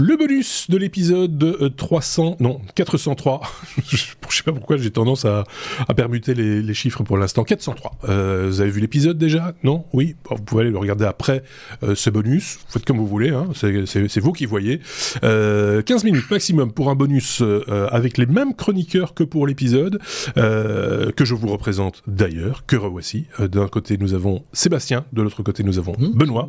Le 0.00 0.16
bonus 0.16 0.70
de 0.70 0.76
l'épisode 0.76 1.74
300, 1.76 2.36
non, 2.38 2.60
403. 2.76 3.40
je 3.88 4.14
sais 4.36 4.42
pas 4.42 4.52
pourquoi 4.52 4.76
j'ai 4.76 4.90
tendance 4.90 5.24
à, 5.24 5.44
à 5.88 5.94
permuter 5.94 6.34
les, 6.34 6.62
les, 6.62 6.74
chiffres 6.74 7.02
pour 7.02 7.18
l'instant. 7.18 7.44
403. 7.44 7.92
Euh, 8.08 8.46
vous 8.48 8.60
avez 8.60 8.70
vu 8.70 8.80
l'épisode 8.80 9.18
déjà? 9.18 9.54
Non? 9.62 9.84
Oui? 9.92 10.16
Vous 10.28 10.42
pouvez 10.42 10.62
aller 10.62 10.70
le 10.70 10.78
regarder 10.78 11.04
après 11.04 11.42
euh, 11.82 11.94
ce 11.94 12.10
bonus. 12.10 12.58
Faites 12.68 12.84
comme 12.84 12.98
vous 12.98 13.06
voulez, 13.06 13.30
hein. 13.30 13.48
c'est 13.54 14.20
vous 14.20 14.32
qui 14.32 14.46
voyez. 14.46 14.80
Euh, 15.24 15.82
15 15.82 16.04
minutes 16.04 16.30
maximum 16.30 16.72
pour 16.72 16.90
un 16.90 16.94
bonus 16.94 17.40
euh, 17.42 17.88
avec 17.90 18.18
les 18.18 18.26
mêmes 18.26 18.54
chroniqueurs 18.54 19.14
que 19.14 19.24
pour 19.24 19.46
l'épisode, 19.46 20.00
euh, 20.36 21.10
que 21.12 21.24
je 21.24 21.34
vous 21.34 21.48
représente 21.48 22.02
d'ailleurs, 22.06 22.64
que 22.66 22.76
revoici. 22.76 23.26
D'un 23.38 23.68
côté, 23.68 23.96
nous 23.98 24.14
avons 24.14 24.42
Sébastien, 24.52 25.04
de 25.12 25.22
l'autre 25.22 25.42
côté, 25.42 25.62
nous 25.62 25.78
avons 25.78 25.92
mmh. 25.98 26.12
Benoît, 26.14 26.48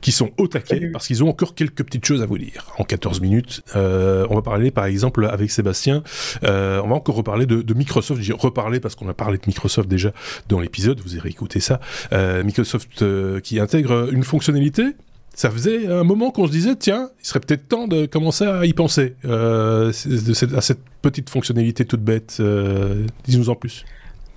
qui 0.00 0.12
sont 0.12 0.30
au 0.38 0.48
taquet 0.48 0.90
parce 0.92 1.06
qu'ils 1.06 1.22
ont 1.24 1.28
encore 1.28 1.54
quelques 1.54 1.82
petites 1.84 2.04
choses 2.04 2.22
à 2.22 2.26
vous 2.26 2.38
dire 2.38 2.66
en 2.78 2.84
14 2.84 3.20
minutes. 3.20 3.62
Euh, 3.76 4.26
on 4.30 4.34
va 4.34 4.42
parler 4.42 4.70
par 4.70 4.86
exemple 4.86 5.26
avec 5.26 5.50
Sébastien, 5.50 6.02
euh, 6.44 6.80
on 6.84 6.88
va 6.88 6.94
encore 7.04 7.16
reparler 7.16 7.44
de, 7.44 7.74
Microsoft, 7.74 8.22
j'ai 8.22 8.32
reparler 8.32 8.80
parce 8.80 8.94
qu'on 8.94 9.08
a 9.08 9.14
parlé 9.14 9.36
de 9.36 9.42
Microsoft 9.46 9.88
déjà 9.88 10.12
dans 10.48 10.58
l'épisode, 10.58 11.00
vous 11.04 11.16
avez 11.16 11.28
écouté 11.28 11.60
ça. 11.60 11.80
Euh, 12.12 12.42
Microsoft 12.42 13.02
euh, 13.02 13.40
qui 13.40 13.60
intègre 13.60 14.08
une 14.10 14.24
fonctionnalité 14.24 14.94
ça 15.34 15.50
faisait 15.50 15.88
un 15.88 16.04
moment 16.04 16.30
qu'on 16.30 16.46
se 16.46 16.52
disait, 16.52 16.76
tiens, 16.76 17.10
il 17.20 17.26
serait 17.26 17.40
peut-être 17.40 17.66
temps 17.66 17.88
de 17.88 18.06
commencer 18.06 18.44
à 18.44 18.64
y 18.64 18.72
penser, 18.72 19.16
euh, 19.24 19.88
à 19.88 20.60
cette 20.60 20.78
petite 21.02 21.28
fonctionnalité 21.28 21.84
toute 21.84 22.02
bête. 22.02 22.36
Euh, 22.38 23.04
Dis-nous 23.24 23.50
en 23.50 23.56
plus. 23.56 23.84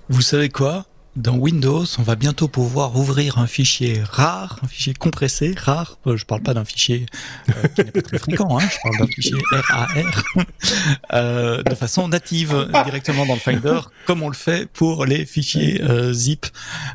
Vous 0.08 0.22
savez 0.22 0.48
quoi? 0.48 0.86
Dans 1.18 1.36
Windows, 1.36 1.84
on 1.98 2.02
va 2.02 2.14
bientôt 2.14 2.46
pouvoir 2.46 2.96
ouvrir 2.96 3.38
un 3.38 3.48
fichier 3.48 4.00
rare, 4.04 4.60
un 4.62 4.68
fichier 4.68 4.94
compressé, 4.94 5.52
rare. 5.56 5.98
Euh, 6.06 6.16
je 6.16 6.24
parle 6.24 6.42
pas 6.42 6.54
d'un 6.54 6.64
fichier 6.64 7.06
euh, 7.48 7.68
qui 7.74 7.84
n'est 7.84 7.90
pas 7.90 8.02
très 8.02 8.18
fréquent, 8.18 8.58
hein, 8.58 8.62
je 8.70 8.76
parle 8.82 8.98
d'un 8.98 9.06
fichier 9.06 9.36
RAR, 9.50 9.88
euh, 11.12 11.62
de 11.64 11.74
façon 11.74 12.06
native 12.06 12.70
directement 12.84 13.26
dans 13.26 13.34
le 13.34 13.40
Finder, 13.40 13.80
comme 14.06 14.22
on 14.22 14.28
le 14.28 14.34
fait 14.34 14.70
pour 14.70 15.06
les 15.06 15.26
fichiers 15.26 15.82
euh, 15.82 16.12
zip. 16.12 16.46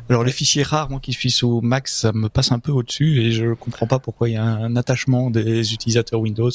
Alors 0.08 0.24
les 0.24 0.32
fichiers 0.32 0.62
rares, 0.62 0.88
moi 0.90 1.00
qui 1.00 1.12
suis 1.12 1.30
sous 1.30 1.60
Mac, 1.60 1.86
ça 1.88 2.12
me 2.12 2.28
passe 2.28 2.50
un 2.50 2.58
peu 2.58 2.72
au-dessus 2.72 3.20
et 3.20 3.32
je 3.32 3.52
comprends 3.52 3.86
pas 3.86 3.98
pourquoi 3.98 4.30
il 4.30 4.32
y 4.32 4.36
a 4.36 4.44
un 4.44 4.74
attachement 4.76 5.30
des 5.30 5.74
utilisateurs 5.74 6.20
Windows 6.20 6.50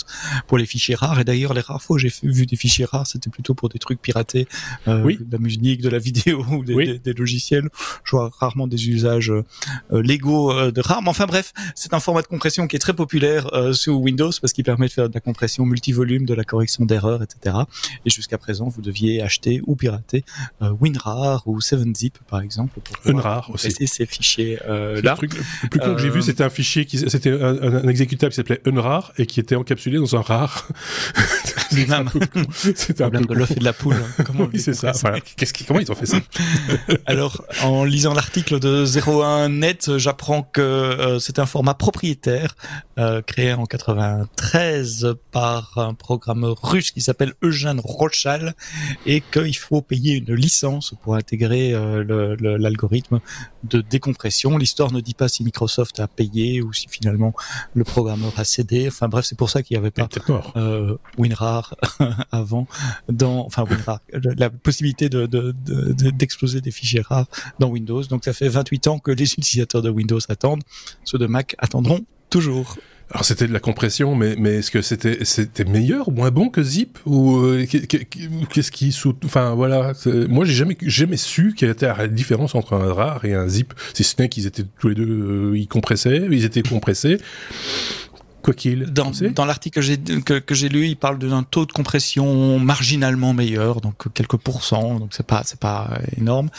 pour 0.47 0.57
les 0.57 0.65
fichiers 0.65 0.95
rares. 0.95 1.19
Et 1.19 1.23
d'ailleurs, 1.23 1.53
les 1.53 1.61
rares 1.61 1.81
fois 1.81 1.97
où 1.97 1.99
j'ai 1.99 2.11
vu 2.23 2.47
des 2.47 2.55
fichiers 2.55 2.85
rares, 2.85 3.05
c'était 3.05 3.29
plutôt 3.29 3.53
pour 3.53 3.69
des 3.69 3.79
trucs 3.79 4.01
piratés, 4.01 4.47
oui. 4.87 5.19
de 5.19 5.31
la 5.31 5.37
musique, 5.37 5.81
de 5.81 5.89
la 5.89 5.99
vidéo 5.99 6.43
ou 6.49 6.65
des, 6.65 6.73
oui. 6.73 6.85
des, 6.87 6.99
des 6.99 7.13
logiciels 7.13 7.58
je 8.03 8.11
vois 8.11 8.31
rarement 8.39 8.67
des 8.67 8.89
usages 8.89 9.31
euh, 9.31 10.01
légaux 10.01 10.51
euh, 10.51 10.71
de 10.71 10.81
RAM. 10.81 11.07
Enfin 11.07 11.25
bref, 11.25 11.53
c'est 11.75 11.93
un 11.93 11.99
format 11.99 12.21
de 12.21 12.27
compression 12.27 12.67
qui 12.67 12.75
est 12.75 12.79
très 12.79 12.93
populaire 12.93 13.53
euh, 13.53 13.73
sous 13.73 13.93
Windows 13.93 14.31
parce 14.41 14.53
qu'il 14.53 14.63
permet 14.63 14.87
de 14.87 14.91
faire 14.91 15.09
de 15.09 15.13
la 15.13 15.19
compression 15.19 15.65
multivolume, 15.65 16.25
de 16.25 16.33
la 16.33 16.43
correction 16.43 16.85
d'erreurs, 16.85 17.21
etc. 17.23 17.57
Et 18.05 18.09
jusqu'à 18.09 18.37
présent, 18.37 18.67
vous 18.67 18.81
deviez 18.81 19.21
acheter 19.21 19.61
ou 19.67 19.75
pirater 19.75 20.23
WinRAR 20.61 21.43
ou 21.47 21.59
7zip 21.59 22.13
par 22.29 22.41
exemple 22.41 22.79
pour 22.79 23.11
Unrar 23.11 23.49
aussi. 23.51 23.87
ces 23.87 24.05
fichiers 24.05 24.59
là. 24.67 24.93
Le, 25.01 25.15
truc, 25.15 25.33
le 25.63 25.69
plus 25.69 25.79
con 25.79 25.95
que 25.95 26.01
j'ai 26.01 26.09
vu, 26.09 26.21
c'était 26.21 26.43
un 26.43 26.49
fichier 26.49 26.85
qui, 26.85 26.97
c'était 26.97 27.31
un, 27.31 27.83
un, 27.83 27.87
exécutable 27.87 28.31
qui 28.31 28.37
s'appelait 28.37 28.61
Unrar 28.65 29.13
et 29.17 29.25
qui 29.25 29.39
était 29.39 29.55
encapsulé 29.55 29.97
dans 29.97 30.15
un 30.15 30.21
rar. 30.21 30.67
C'était 31.71 33.03
un 33.03 33.09
peu 33.09 33.21
de 33.21 33.33
l'œuf 33.33 33.51
et 33.51 33.55
de 33.55 33.63
la 33.63 33.73
poule. 33.73 33.95
Hein. 33.95 34.23
Comment 34.25 34.47
oui, 34.51 34.59
c'est 34.59 34.73
ça. 34.73 34.91
Voilà. 35.01 35.19
Qu'est-ce 35.21 35.53
qui, 35.53 35.63
comment 35.63 35.79
ils 35.79 35.91
ont 35.91 35.95
fait 35.95 36.05
ça? 36.05 36.17
Alors, 37.05 37.45
en 37.63 37.83
lisant 37.83 38.13
l'article 38.13 38.59
de 38.59 38.85
01net, 38.85 39.97
j'apprends 39.97 40.43
que 40.43 40.61
euh, 40.61 41.19
c'est 41.19 41.39
un 41.39 41.45
format 41.45 41.73
propriétaire 41.73 42.55
euh, 42.97 43.21
créé 43.21 43.53
en 43.53 43.65
93 43.65 45.15
par 45.31 45.77
un 45.77 45.93
programmeur 45.93 46.57
russe 46.61 46.91
qui 46.91 47.01
s'appelle 47.01 47.33
Eugène 47.41 47.79
Rochal 47.83 48.53
et 49.05 49.21
qu'il 49.21 49.57
faut 49.57 49.81
payer 49.81 50.17
une 50.17 50.33
licence 50.33 50.93
pour 51.01 51.15
intégrer 51.15 51.73
euh, 51.73 52.35
l'algorithme 52.39 53.19
de 53.63 53.81
décompression. 53.81 54.57
L'histoire 54.57 54.91
ne 54.91 55.01
dit 55.01 55.13
pas 55.13 55.27
si 55.27 55.43
Microsoft 55.43 55.99
a 55.99 56.07
payé 56.07 56.61
ou 56.61 56.73
si 56.73 56.87
finalement 56.89 57.33
le 57.73 57.83
programmeur 57.83 58.33
a 58.37 58.43
cédé. 58.43 58.87
Enfin 58.87 59.07
bref, 59.07 59.25
c'est 59.25 59.37
pour 59.37 59.49
ça 59.49 59.63
qu'il 59.63 59.75
n'y 59.75 59.79
avait 59.79 59.91
pas 59.91 60.07
euh, 60.55 60.95
WinRAR 61.17 61.75
avant 62.31 62.67
dans, 63.09 63.45
enfin 63.45 63.63
WinRAR, 63.63 63.99
la 64.13 64.49
possibilité 64.49 65.09
de, 65.09 65.25
d'exploser 66.11 66.55
de, 66.55 66.59
de, 66.59 66.65
des 66.65 66.71
fichiers 66.71 67.01
rares 67.01 67.27
dans 67.59 67.69
Windows. 67.69 68.03
Donc 68.03 68.25
ça 68.25 68.33
fait 68.33 68.49
28 68.49 68.87
ans 68.87 68.99
que 68.99 69.11
les 69.11 69.33
utilisateurs 69.33 69.81
de 69.81 69.89
Windows 69.89 70.19
attendent. 70.29 70.63
Ceux 71.03 71.17
de 71.17 71.27
Mac 71.27 71.55
attendront 71.59 72.05
toujours. 72.29 72.77
Alors 73.11 73.25
c'était 73.25 73.47
de 73.47 73.53
la 73.53 73.59
compression, 73.59 74.13
mais 74.13 74.35
mais 74.37 74.57
est-ce 74.57 74.69
que 74.69 74.83
c'était 74.83 75.25
c'était 75.25 75.65
meilleur 75.65 76.09
ou 76.09 76.11
moins 76.11 76.29
bon 76.29 76.49
que 76.49 76.61
Zip 76.61 76.99
ou 77.07 77.37
euh, 77.37 77.65
qu'est-ce 77.65 78.71
qui 78.71 78.91
sous 78.91 79.15
enfin 79.25 79.55
voilà 79.55 79.93
moi 80.29 80.45
j'ai 80.45 80.53
jamais 80.53 80.77
jamais 80.83 81.17
su 81.17 81.55
quelle 81.57 81.71
était 81.71 81.87
la 81.87 82.07
différence 82.07 82.53
entre 82.53 82.73
un 82.73 82.93
RAR 82.93 83.25
et 83.25 83.33
un 83.33 83.47
Zip 83.47 83.73
si 83.95 84.03
ce 84.03 84.15
n'est 84.19 84.29
qu'ils 84.29 84.45
étaient 84.45 84.65
tous 84.79 84.89
les 84.89 84.95
deux 84.95 85.07
euh, 85.07 85.57
ils 85.57 85.67
compressaient 85.67 86.27
ils 86.29 86.45
étaient 86.45 86.61
compressés 86.61 87.17
quoi 88.41 88.53
qu'il. 88.53 88.85
Dans, 88.85 89.11
dans 89.35 89.45
l'article 89.45 89.75
que 89.75 89.81
j'ai 89.81 89.97
que, 89.97 90.39
que 90.39 90.53
lu, 90.67 90.87
il 90.87 90.97
parle 90.97 91.19
d'un 91.19 91.43
taux 91.43 91.65
de 91.65 91.71
compression 91.71 92.59
marginalement 92.59 93.33
meilleur, 93.33 93.81
donc 93.81 94.11
quelques 94.13 94.37
pourcents, 94.37 94.99
donc 94.99 95.09
c'est 95.11 95.25
pas 95.25 95.41
c'est 95.45 95.59
pas 95.59 95.89
énorme, 96.17 96.49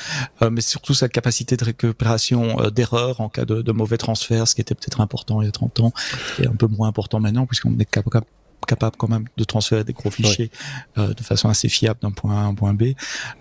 euh, 0.43 0.51
mais 0.51 0.61
surtout 0.61 0.95
sa 0.95 1.09
capacité 1.09 1.57
de 1.57 1.65
récupération 1.65 2.61
euh, 2.61 2.71
d'erreurs 2.71 3.21
en 3.21 3.29
cas 3.29 3.45
de, 3.45 3.63
de, 3.63 3.73
mauvais 3.73 3.99
transfert, 3.99 4.47
ce 4.49 4.55
qui 4.55 4.61
était 4.61 4.75
peut-être 4.75 5.01
important 5.01 5.43
il 5.43 5.47
y 5.47 5.49
a 5.49 5.53
30 5.53 5.81
ans, 5.81 5.93
qui 6.37 6.43
est 6.43 6.49
un 6.49 6.55
peu 6.55 6.67
moins 6.67 6.89
important 6.89 7.21
maintenant 7.21 7.47
puisqu'on 7.47 7.79
est 7.79 7.85
capable 7.85 8.27
capable 8.67 8.97
quand 8.97 9.09
même 9.09 9.25
de 9.37 9.45
transférer 9.45 9.85
des 9.85 9.93
gros 9.93 10.11
fichiers 10.11 10.51
euh, 10.99 11.15
de 11.15 11.23
façon 11.23 11.49
assez 11.49 11.69
fiable 11.69 12.01
d'un 12.03 12.11
point 12.11 12.37
A 12.37 12.41
à 12.41 12.45
un 12.45 12.55
point 12.55 12.75
B. 12.75 12.93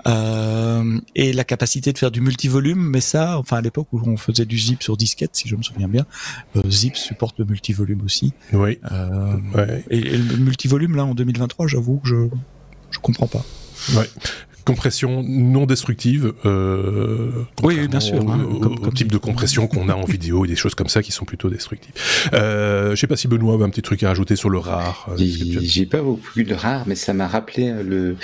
Euh, 0.07 0.99
et 1.15 1.33
la 1.33 1.43
capacité 1.43 1.93
de 1.93 1.97
faire 1.97 2.11
du 2.11 2.21
multivolume 2.21 2.79
mais 2.79 3.01
ça 3.01 3.37
enfin 3.37 3.57
à 3.57 3.61
l'époque 3.61 3.87
où 3.91 4.01
on 4.05 4.17
faisait 4.17 4.45
du 4.45 4.57
zip 4.57 4.83
sur 4.83 4.97
disquette 4.97 5.31
si 5.33 5.47
je 5.47 5.55
me 5.55 5.63
souviens 5.63 5.87
bien 5.87 6.05
euh, 6.55 6.61
zip 6.69 6.95
supporte 6.95 7.37
le 7.39 7.45
multivolume 7.45 8.01
aussi. 8.01 8.33
Oui. 8.53 8.79
Euh, 8.91 9.35
ouais. 9.55 9.83
et, 9.89 9.99
et, 9.99 10.17
le 10.17 10.37
multivolume 10.37 10.95
là 10.95 11.05
en 11.05 11.13
2023 11.15 11.67
j'avoue 11.67 11.97
que 11.97 12.07
je 12.07 12.27
je 12.91 12.99
comprends 12.99 13.27
pas. 13.27 13.45
Ouais 13.93 14.09
compression 14.65 15.23
non 15.23 15.65
destructive. 15.65 16.33
Euh, 16.45 17.31
oui, 17.63 17.87
bien 17.87 17.99
sûr. 17.99 18.25
Au, 18.25 18.29
hein, 18.29 18.47
au, 18.49 18.59
comme, 18.59 18.75
au 18.81 18.91
type 18.91 19.11
de 19.11 19.17
compression 19.17 19.67
qu'on 19.67 19.89
a 19.89 19.95
en 19.95 20.05
vidéo 20.05 20.45
et 20.45 20.47
des 20.47 20.55
choses 20.55 20.75
comme 20.75 20.87
ça 20.87 21.01
qui 21.01 21.11
sont 21.11 21.25
plutôt 21.25 21.49
destructives. 21.49 21.93
Euh, 22.33 22.91
je 22.91 22.95
sais 22.95 23.07
pas 23.07 23.15
si 23.15 23.27
Benoît 23.27 23.55
a 23.61 23.65
un 23.65 23.69
petit 23.69 23.81
truc 23.81 24.03
à 24.03 24.09
rajouter 24.09 24.35
sur 24.35 24.49
le 24.49 24.59
rare. 24.59 25.09
Euh, 25.09 25.15
j'ai 25.17 25.85
pas 25.85 26.01
beaucoup 26.01 26.41
de 26.41 26.53
rare, 26.53 26.83
mais 26.87 26.95
ça 26.95 27.13
m'a 27.13 27.27
rappelé 27.27 27.73
le 27.83 28.15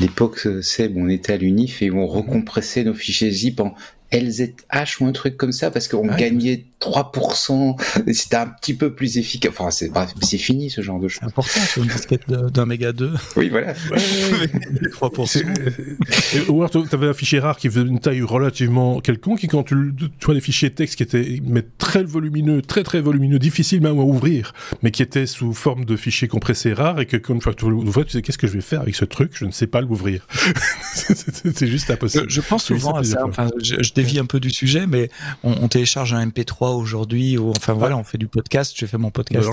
l'époque 0.00 0.48
Seb, 0.62 0.96
on 0.96 1.08
était 1.08 1.34
à 1.34 1.36
l'UNIF 1.36 1.82
et 1.82 1.90
où 1.90 1.98
on 1.98 2.06
recompressait 2.06 2.84
nos 2.84 2.94
fichiers 2.94 3.30
zip 3.30 3.60
en 3.60 3.74
LZH 4.14 5.00
ou 5.00 5.06
un 5.06 5.12
truc 5.12 5.36
comme 5.36 5.52
ça 5.52 5.70
parce 5.70 5.88
qu'on 5.88 6.08
ah, 6.08 6.16
gagnait 6.16 6.64
3%. 6.80 8.12
C'était 8.12 8.36
un 8.36 8.46
petit 8.46 8.74
peu 8.74 8.94
plus 8.94 9.18
efficace. 9.18 9.52
Enfin, 9.56 9.70
c'est 9.70 9.88
bref, 9.88 10.14
c'est 10.22 10.38
fini 10.38 10.70
ce 10.70 10.80
genre 10.80 11.00
de 11.00 11.08
choses. 11.08 11.20
C'est 11.22 11.26
important 11.26 11.60
sur 11.60 11.82
une 11.82 11.88
disquette 11.88 12.28
d'un 12.28 12.66
méga 12.66 12.92
2. 12.92 13.12
Oui, 13.36 13.48
voilà. 13.48 13.74
Ouais, 13.94 14.46
3%. 14.88 16.48
Ou 16.48 16.62
alors, 16.62 16.70
tu 16.70 16.94
avais 16.94 17.08
un 17.08 17.14
fichier 17.14 17.38
rare 17.38 17.56
qui 17.56 17.68
faisait 17.68 17.82
une 17.82 18.00
taille 18.00 18.22
relativement 18.22 19.00
quelconque 19.00 19.44
et 19.44 19.48
quand 19.48 19.62
tu, 19.62 19.74
tu 19.96 20.24
vois 20.24 20.34
des 20.34 20.40
fichiers 20.40 20.70
texte 20.70 20.96
qui 20.96 21.02
étaient 21.02 21.40
mais 21.44 21.62
très 21.78 22.02
volumineux, 22.02 22.62
très 22.62 22.82
très 22.82 23.00
volumineux, 23.00 23.38
difficile 23.38 23.80
même 23.80 23.98
à 23.98 24.02
ouvrir, 24.02 24.52
mais 24.82 24.90
qui 24.90 25.02
étaient 25.02 25.26
sous 25.26 25.52
forme 25.52 25.84
de 25.84 25.96
fichiers 25.96 26.28
compressés 26.28 26.72
rares 26.72 27.00
et 27.00 27.06
que 27.06 27.16
quand 27.16 27.34
une 27.34 27.40
fois 27.40 27.52
que 27.52 27.60
tu 27.60 27.70
l'ouvres, 27.70 28.04
tu 28.04 28.10
sais 28.10 28.22
qu'est-ce 28.22 28.38
que 28.38 28.46
je 28.46 28.54
vais 28.54 28.60
faire 28.60 28.80
avec 28.80 28.94
ce 28.94 29.04
truc, 29.04 29.32
je 29.34 29.44
ne 29.44 29.52
sais 29.52 29.66
pas 29.66 29.80
l'ouvrir. 29.80 30.26
c'est 30.94 31.66
juste 31.66 31.90
impossible. 31.90 32.26
Je, 32.28 32.34
je 32.34 32.40
pense 32.40 32.64
souvent 32.64 32.94
à 32.94 33.04
ça. 33.04 33.24
Enfin, 33.26 33.48
je, 33.62 33.76
je 33.82 33.92
dévie 34.04 34.18
un 34.18 34.26
peu 34.26 34.40
du 34.40 34.50
sujet, 34.50 34.86
mais 34.86 35.10
on, 35.42 35.52
on 35.62 35.68
télécharge 35.68 36.12
un 36.12 36.26
MP3 36.26 36.74
aujourd'hui, 36.76 37.38
ou 37.38 37.50
enfin 37.50 37.72
voilà, 37.72 37.96
on 37.96 38.04
fait 38.04 38.18
du 38.18 38.28
podcast. 38.28 38.74
J'ai 38.76 38.86
fait 38.86 38.98
mon 38.98 39.10
podcast 39.10 39.48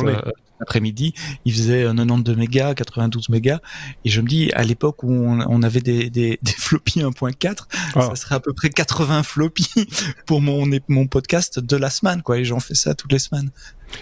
après-midi. 0.61 1.13
Il 1.45 1.53
faisait 1.53 1.83
92 1.83 2.37
mégas, 2.37 2.73
92 2.73 3.29
mégas, 3.29 3.59
et 4.05 4.09
je 4.09 4.21
me 4.21 4.27
dis 4.27 4.51
à 4.53 4.63
l'époque 4.63 5.03
où 5.03 5.11
on, 5.11 5.39
on, 5.41 5.63
avait 5.63 5.81
des, 5.81 6.09
des, 6.09 6.39
des 6.41 6.51
floppies 6.51 7.01
1.4, 7.01 7.65
ah. 7.95 8.01
ça 8.01 8.15
serait 8.15 8.35
à 8.35 8.39
peu 8.39 8.53
près 8.53 8.69
80 8.69 9.23
floppies 9.23 9.87
pour 10.25 10.41
mon 10.41 10.61
mon 10.87 11.07
podcast 11.07 11.59
de 11.59 11.77
la 11.77 11.89
semaine, 11.89 12.21
quoi. 12.21 12.37
Et 12.37 12.45
j'en 12.45 12.59
fais 12.59 12.75
ça 12.75 12.93
toutes 12.93 13.11
les 13.11 13.19
semaines. 13.19 13.51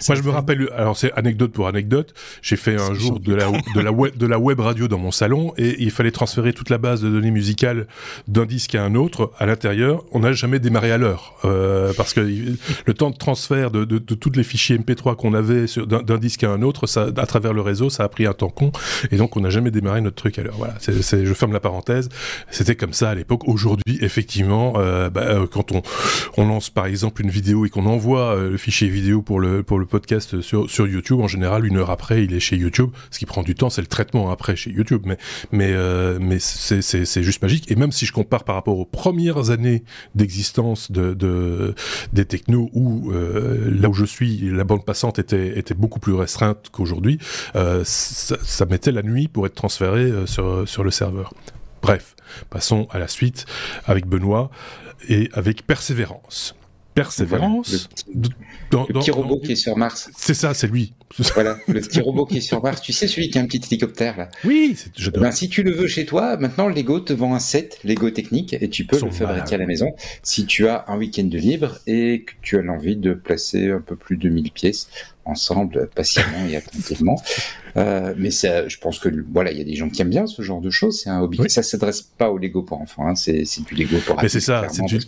Moi, 0.08 0.16
je 0.16 0.22
me 0.22 0.30
rappelle, 0.30 0.70
alors 0.76 0.98
c'est 0.98 1.12
anecdote 1.14 1.52
pour 1.52 1.68
anecdote, 1.68 2.14
j'ai 2.42 2.56
fait 2.56 2.80
un 2.80 2.94
jour 2.94 3.20
de 3.20 3.34
la, 3.34 3.48
de, 3.76 3.80
la 3.80 3.92
web, 3.92 4.16
de 4.16 4.26
la 4.26 4.40
web 4.40 4.60
radio 4.60 4.88
dans 4.88 4.98
mon 4.98 5.12
salon 5.12 5.54
et 5.58 5.82
il 5.82 5.92
fallait 5.92 6.12
transférer 6.12 6.54
toute 6.54 6.70
la 6.70 6.78
base 6.78 7.02
de 7.02 7.10
données 7.10 7.32
musicales 7.32 7.88
d'un 8.28 8.46
disque 8.46 8.76
à 8.76 8.84
un 8.84 8.96
autre 8.96 9.32
à 9.38 9.46
l'intérieur. 9.46 10.04
On 10.12 10.20
n'a 10.20 10.32
jamais 10.32 10.60
démarré 10.60 10.92
à 10.92 10.98
l'heure 10.98 11.36
euh, 11.46 11.94
parce 11.98 12.14
que 12.14 12.22
le 12.22 12.94
temps 12.94 13.10
de 13.10 13.18
transfert 13.18 13.72
de, 13.72 13.86
de, 13.86 13.98
de 13.98 14.16
tous 14.16 14.32
les 14.32 14.44
fichiers 14.44 14.78
MP3 14.78 15.16
qu'on 15.16 15.34
avait 15.34 15.66
d'un 15.86 16.18
disque 16.18 16.44
à 16.44 16.49
un 16.50 16.62
autre, 16.62 16.86
à 16.98 17.26
travers 17.26 17.54
le 17.54 17.62
réseau, 17.62 17.90
ça 17.90 18.04
a 18.04 18.10
pris 18.10 18.26
un 18.26 18.34
temps 18.34 18.50
con, 18.50 18.72
et 19.12 19.18
donc 19.18 19.38
on 19.38 19.42
n'a 19.42 19.50
jamais 19.50 19.72
démarré 19.72 20.02
notre 20.02 20.16
truc 20.16 20.40
à 20.40 20.44
l'heure. 20.44 20.56
Voilà, 20.58 20.76
je 20.88 21.34
ferme 21.34 21.54
la 21.54 21.60
parenthèse. 21.60 22.10
C'était 22.52 22.76
comme 22.76 22.94
ça 22.94 23.10
à 23.10 23.16
l'époque. 23.16 23.48
Aujourd'hui, 23.48 24.00
effectivement, 24.02 24.74
euh, 24.78 25.10
bah, 25.10 25.22
euh, 25.22 25.48
quand 25.48 25.72
on, 25.72 25.82
on 26.38 26.48
lance 26.48 26.70
par 26.70 26.86
exemple 26.86 27.22
une 27.22 27.30
vidéo 27.30 27.66
et 27.66 27.70
qu'on 27.70 27.86
envoie 27.86 28.36
euh, 28.36 28.50
le 28.52 28.58
fichier 28.58 28.90
vidéo 28.90 29.22
pour 29.22 29.40
le 29.40 29.64
pour 29.64 29.80
le 29.80 29.86
podcast 29.86 30.42
sur 30.42 30.70
sur 30.70 30.88
YouTube, 30.88 31.20
en 31.20 31.28
général, 31.28 31.66
une 31.66 31.78
heure 31.78 31.90
après, 31.90 32.24
il 32.24 32.34
est 32.34 32.40
chez 32.40 32.58
YouTube. 32.58 32.90
Ce 33.12 33.20
qui 33.20 33.26
prend 33.26 33.44
du 33.44 33.56
temps, 33.56 33.70
c'est 33.70 33.82
le 33.82 33.88
traitement 33.88 34.32
après 34.32 34.56
chez 34.56 34.72
YouTube, 34.72 35.04
mais 35.06 35.18
mais 35.52 35.74
mais 36.20 36.38
c'est, 36.40 37.24
juste 37.24 37.42
magique. 37.42 37.70
Et 37.72 37.76
même 37.76 37.92
si 37.92 38.06
je 38.06 38.14
compare 38.14 38.44
par 38.44 38.56
rapport 38.56 38.78
aux 38.78 38.86
premières 38.86 39.50
années 39.50 39.84
d'existence 40.16 40.92
de, 40.92 41.14
de 41.14 41.76
des 42.14 42.26
technos 42.26 42.70
où 42.74 43.12
là 43.12 43.90
où 43.90 43.94
je 43.94 44.06
suis, 44.06 44.50
la 44.52 44.64
bande 44.64 44.86
passante 44.86 45.20
était 45.20 45.58
était 45.58 45.74
beaucoup 45.74 46.00
plus 46.00 46.14
restreinte 46.14 46.39
qu'aujourd'hui. 46.72 47.20
ça, 47.54 48.38
ça 48.44 48.66
mettait 48.66 48.92
la 48.92 49.04
nuit 49.04 49.28
pour 49.28 49.46
être 49.46 49.56
transféré 49.56 50.12
sur 50.26 50.68
sur 50.68 50.84
le 50.84 50.92
serveur. 50.92 51.34
Bref, 51.82 52.16
passons 52.50 52.88
à 52.92 53.00
la 53.00 53.08
suite 53.08 53.46
avec 53.86 54.06
Benoît 54.06 54.50
et 55.08 55.30
avec 55.34 55.66
Persévérance. 55.66 56.56
Persévérance. 56.96 57.88
le 58.14 59.00
petit, 59.00 59.12
robot 59.12 59.40
qui 59.40 59.54
est 59.54 59.56
sur 59.56 59.78
Mars. 59.78 60.10
C'est 60.18 60.34
ça, 60.34 60.54
c'est 60.54 60.68
lui. 60.68 60.94
Voilà, 61.34 61.58
le 61.68 61.80
petit 61.80 62.02
robot 62.02 62.26
qui 62.26 62.38
est 62.38 62.42
sur 62.42 62.62
Mars. 62.62 62.82
Tu 62.82 62.92
sais, 62.92 63.08
celui 63.08 63.30
qui 63.30 63.38
a 63.38 63.42
un 63.42 63.46
petit 63.46 63.62
hélicoptère 63.66 64.18
là. 64.18 64.30
Oui, 64.44 64.76
ben, 65.14 65.32
si 65.32 65.50
tu 65.50 65.64
le 65.64 65.72
veux 65.72 65.88
chez 65.88 66.06
toi, 66.06 66.36
maintenant 66.38 66.68
Lego 66.68 67.00
te 67.00 67.14
vend 67.14 67.34
un 67.34 67.40
set 67.40 67.80
Lego 67.84 68.10
technique 68.10 68.54
et 68.60 68.70
tu 68.70 68.86
peux 68.86 69.00
le 69.00 69.12
fabriquer 69.12 69.56
à 69.56 69.58
la 69.60 69.66
maison 69.66 69.96
si 70.24 70.46
tu 70.46 70.68
as 70.68 70.86
un 70.88 70.98
week-end 70.98 71.24
de 71.24 71.38
libre 71.38 71.80
et 71.88 72.26
que 72.26 72.34
tu 72.42 72.58
as 72.58 72.62
l'envie 72.62 72.98
de 72.98 73.14
placer 73.14 73.72
un 73.72 73.82
peu 73.82 73.96
plus 73.96 74.18
de 74.18 74.30
1000 74.30 74.52
pièces 74.52 74.90
ensemble 75.30 75.90
patiemment 75.96 76.46
et 76.50 76.56
attentivement. 76.56 77.22
Euh, 77.78 78.14
mais 78.18 78.32
ça, 78.32 78.68
je 78.68 78.78
pense 78.78 79.00
que 79.00 79.10
voilà, 79.32 79.52
il 79.52 79.58
y 79.58 79.62
a 79.62 79.64
des 79.64 79.76
gens 79.76 79.90
qui 79.90 80.02
aiment 80.02 80.10
bien 80.10 80.28
ce 80.28 80.42
genre 80.42 80.62
de 80.62 80.70
choses. 80.70 81.02
C'est 81.02 81.10
un 81.10 81.22
hobby. 81.22 81.40
Ça 81.50 81.64
s'adresse 81.64 82.02
pas 82.02 82.30
au 82.30 82.38
Lego 82.38 82.64
pour 82.64 82.82
enfants. 82.82 83.08
Hein. 83.08 83.16
C'est 83.16 83.44
du 83.66 83.76
Lego 83.76 83.98
pour. 84.06 84.22
Mais 84.22 84.30
c'est 84.30 84.40
ça. 84.40 84.68
Du... 84.88 85.00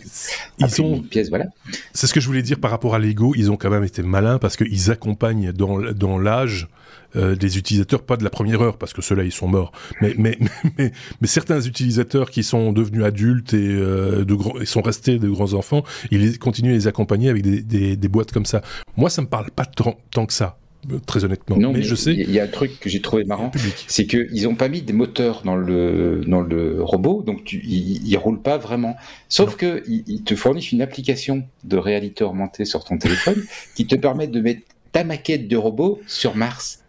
Ils 0.58 0.82
ont 0.82 1.00
pièces, 1.00 1.28
voilà. 1.28 1.46
C'est 1.92 2.06
ce 2.06 2.14
que 2.14 2.20
je 2.20 2.26
voulais 2.26 2.42
dire 2.42 2.58
par 2.58 2.70
rapport 2.70 2.94
à 2.94 2.98
Lego. 2.98 3.34
Ils 3.36 3.50
ont 3.50 3.56
quand 3.56 3.70
même 3.70 3.84
été 3.84 4.02
malins 4.02 4.38
parce 4.38 4.56
qu'ils 4.56 4.90
accompagnent 4.90 5.52
dans, 5.52 5.80
dans 5.92 6.18
l'âge. 6.18 6.68
Euh, 7.14 7.36
des 7.36 7.58
utilisateurs, 7.58 8.02
pas 8.02 8.16
de 8.16 8.24
la 8.24 8.30
première 8.30 8.62
heure, 8.62 8.78
parce 8.78 8.94
que 8.94 9.02
ceux-là, 9.02 9.24
ils 9.24 9.32
sont 9.32 9.48
morts, 9.48 9.72
mais, 10.00 10.14
mais, 10.16 10.38
mais, 10.78 10.92
mais, 11.20 11.28
certains 11.28 11.60
utilisateurs 11.60 12.30
qui 12.30 12.42
sont 12.42 12.72
devenus 12.72 13.04
adultes 13.04 13.52
et, 13.52 13.68
euh, 13.68 14.24
de 14.24 14.64
sont 14.64 14.80
restés 14.80 15.18
de 15.18 15.28
grands 15.28 15.52
enfants, 15.52 15.82
ils 16.10 16.38
continuent 16.38 16.70
à 16.70 16.74
les 16.74 16.86
accompagner 16.86 17.28
avec 17.28 17.42
des, 17.42 17.62
des, 17.62 17.96
des 17.96 18.08
boîtes 18.08 18.32
comme 18.32 18.46
ça. 18.46 18.62
Moi, 18.96 19.10
ça 19.10 19.20
me 19.20 19.26
parle 19.26 19.50
pas 19.50 19.66
tant, 19.66 19.98
tant 20.10 20.24
que 20.24 20.32
ça 20.32 20.58
très 21.06 21.24
honnêtement. 21.24 21.56
Non, 21.56 21.72
mais, 21.72 21.82
je 21.82 21.94
sais. 21.94 22.12
Il 22.12 22.30
y 22.30 22.40
a 22.40 22.44
un 22.44 22.48
truc 22.48 22.80
que 22.80 22.88
j'ai 22.88 23.00
trouvé 23.00 23.24
marrant, 23.24 23.52
c'est 23.86 24.06
qu'ils 24.06 24.44
n'ont 24.44 24.54
pas 24.54 24.68
mis 24.68 24.82
des 24.82 24.92
moteurs 24.92 25.42
dans 25.44 25.56
le 25.56 26.22
dans 26.26 26.40
le 26.40 26.82
robot, 26.82 27.22
donc 27.22 27.44
tu, 27.44 27.60
il, 27.64 28.06
il 28.06 28.16
roule 28.16 28.40
pas 28.40 28.58
vraiment. 28.58 28.96
Sauf 29.28 29.56
que 29.56 29.82
ils, 29.86 30.22
te 30.24 30.34
fournissent 30.34 30.72
une 30.72 30.82
application 30.82 31.44
de 31.64 31.76
réalité 31.76 32.24
augmentée 32.24 32.64
sur 32.64 32.84
ton 32.84 32.98
téléphone 32.98 33.42
qui 33.76 33.86
te 33.86 33.94
permet 33.94 34.26
de 34.26 34.40
mettre 34.40 34.62
ta 34.90 35.04
maquette 35.04 35.48
de 35.48 35.56
robot 35.56 36.00
sur 36.06 36.36
Mars. 36.36 36.81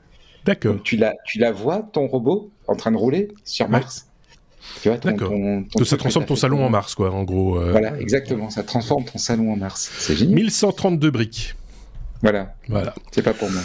D'accord. 0.46 0.76
Tu 0.84 0.98
la 0.98 1.14
tu 1.26 1.40
la 1.40 1.52
vois 1.52 1.88
ton 1.94 2.08
robot 2.08 2.52
en 2.68 2.76
train 2.76 2.92
de 2.92 2.98
rouler 2.98 3.30
sur 3.46 3.70
Mars? 3.70 4.08
Tu 4.82 4.90
vois, 4.90 4.98
ton, 4.98 5.16
ton, 5.16 5.86
ça 5.86 5.98
transforme 5.98 6.26
ton 6.26 6.36
salon 6.36 6.66
en 6.66 6.70
Mars, 6.70 6.96
quoi, 6.96 7.12
en 7.12 7.24
gros. 7.24 7.60
Euh. 7.60 7.72
Voilà, 7.72 8.00
exactement. 8.00 8.50
Ça 8.50 8.64
transforme 8.64 9.04
ton 9.04 9.18
salon 9.18 9.52
en 9.52 9.58
Mars. 9.58 9.92
C'est 9.98 10.16
génial. 10.16 10.36
1132 10.36 11.12
briques. 11.12 11.56
Voilà. 12.22 12.56
Voilà. 12.70 12.96
C'est 13.12 13.22
pas 13.22 13.34
pour 13.34 13.50
moi. 13.52 13.62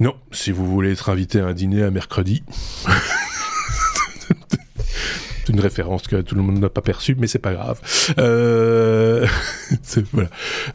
Non, 0.00 0.14
si 0.30 0.52
vous 0.52 0.66
voulez 0.66 0.92
être 0.92 1.10
invité 1.10 1.40
à 1.40 1.46
un 1.46 1.52
dîner 1.52 1.82
à 1.82 1.90
mercredi. 1.90 2.44
C'est 5.44 5.52
une 5.52 5.60
référence 5.60 6.06
que 6.06 6.20
tout 6.20 6.36
le 6.36 6.42
monde 6.42 6.60
n'a 6.60 6.68
pas 6.68 6.82
perçue, 6.82 7.16
mais 7.16 7.26
c'est 7.26 7.40
pas 7.40 7.52
grave. 7.52 7.80
Euh... 8.18 9.26
voilà. 10.12 10.28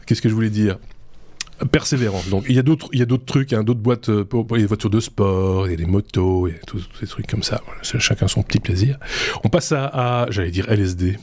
Qu'est-ce 0.04 0.20
que 0.20 0.28
je 0.28 0.34
voulais 0.34 0.50
dire? 0.50 0.78
Persévérance. 1.66 2.28
Donc 2.28 2.44
il 2.48 2.54
y 2.54 2.58
a 2.58 2.62
d'autres, 2.62 2.88
il 2.92 3.00
y 3.00 3.02
a 3.02 3.06
d'autres 3.06 3.24
trucs, 3.24 3.52
hein, 3.52 3.64
d'autres 3.64 3.80
boîtes 3.80 4.08
euh, 4.08 4.24
les 4.52 4.66
voitures 4.66 4.90
de 4.90 5.00
sport, 5.00 5.66
il 5.66 5.70
y 5.70 5.74
a 5.74 5.76
des 5.76 5.86
motos, 5.86 6.46
y 6.48 6.52
a 6.52 6.58
tous 6.66 6.86
ces 7.00 7.06
trucs 7.06 7.26
comme 7.26 7.42
ça. 7.42 7.62
Chacun 7.82 8.28
son 8.28 8.42
petit 8.42 8.60
plaisir. 8.60 8.98
On 9.44 9.48
passe 9.48 9.72
à, 9.72 10.26
j'allais 10.30 10.50
dire 10.50 10.70
LSD. 10.70 11.18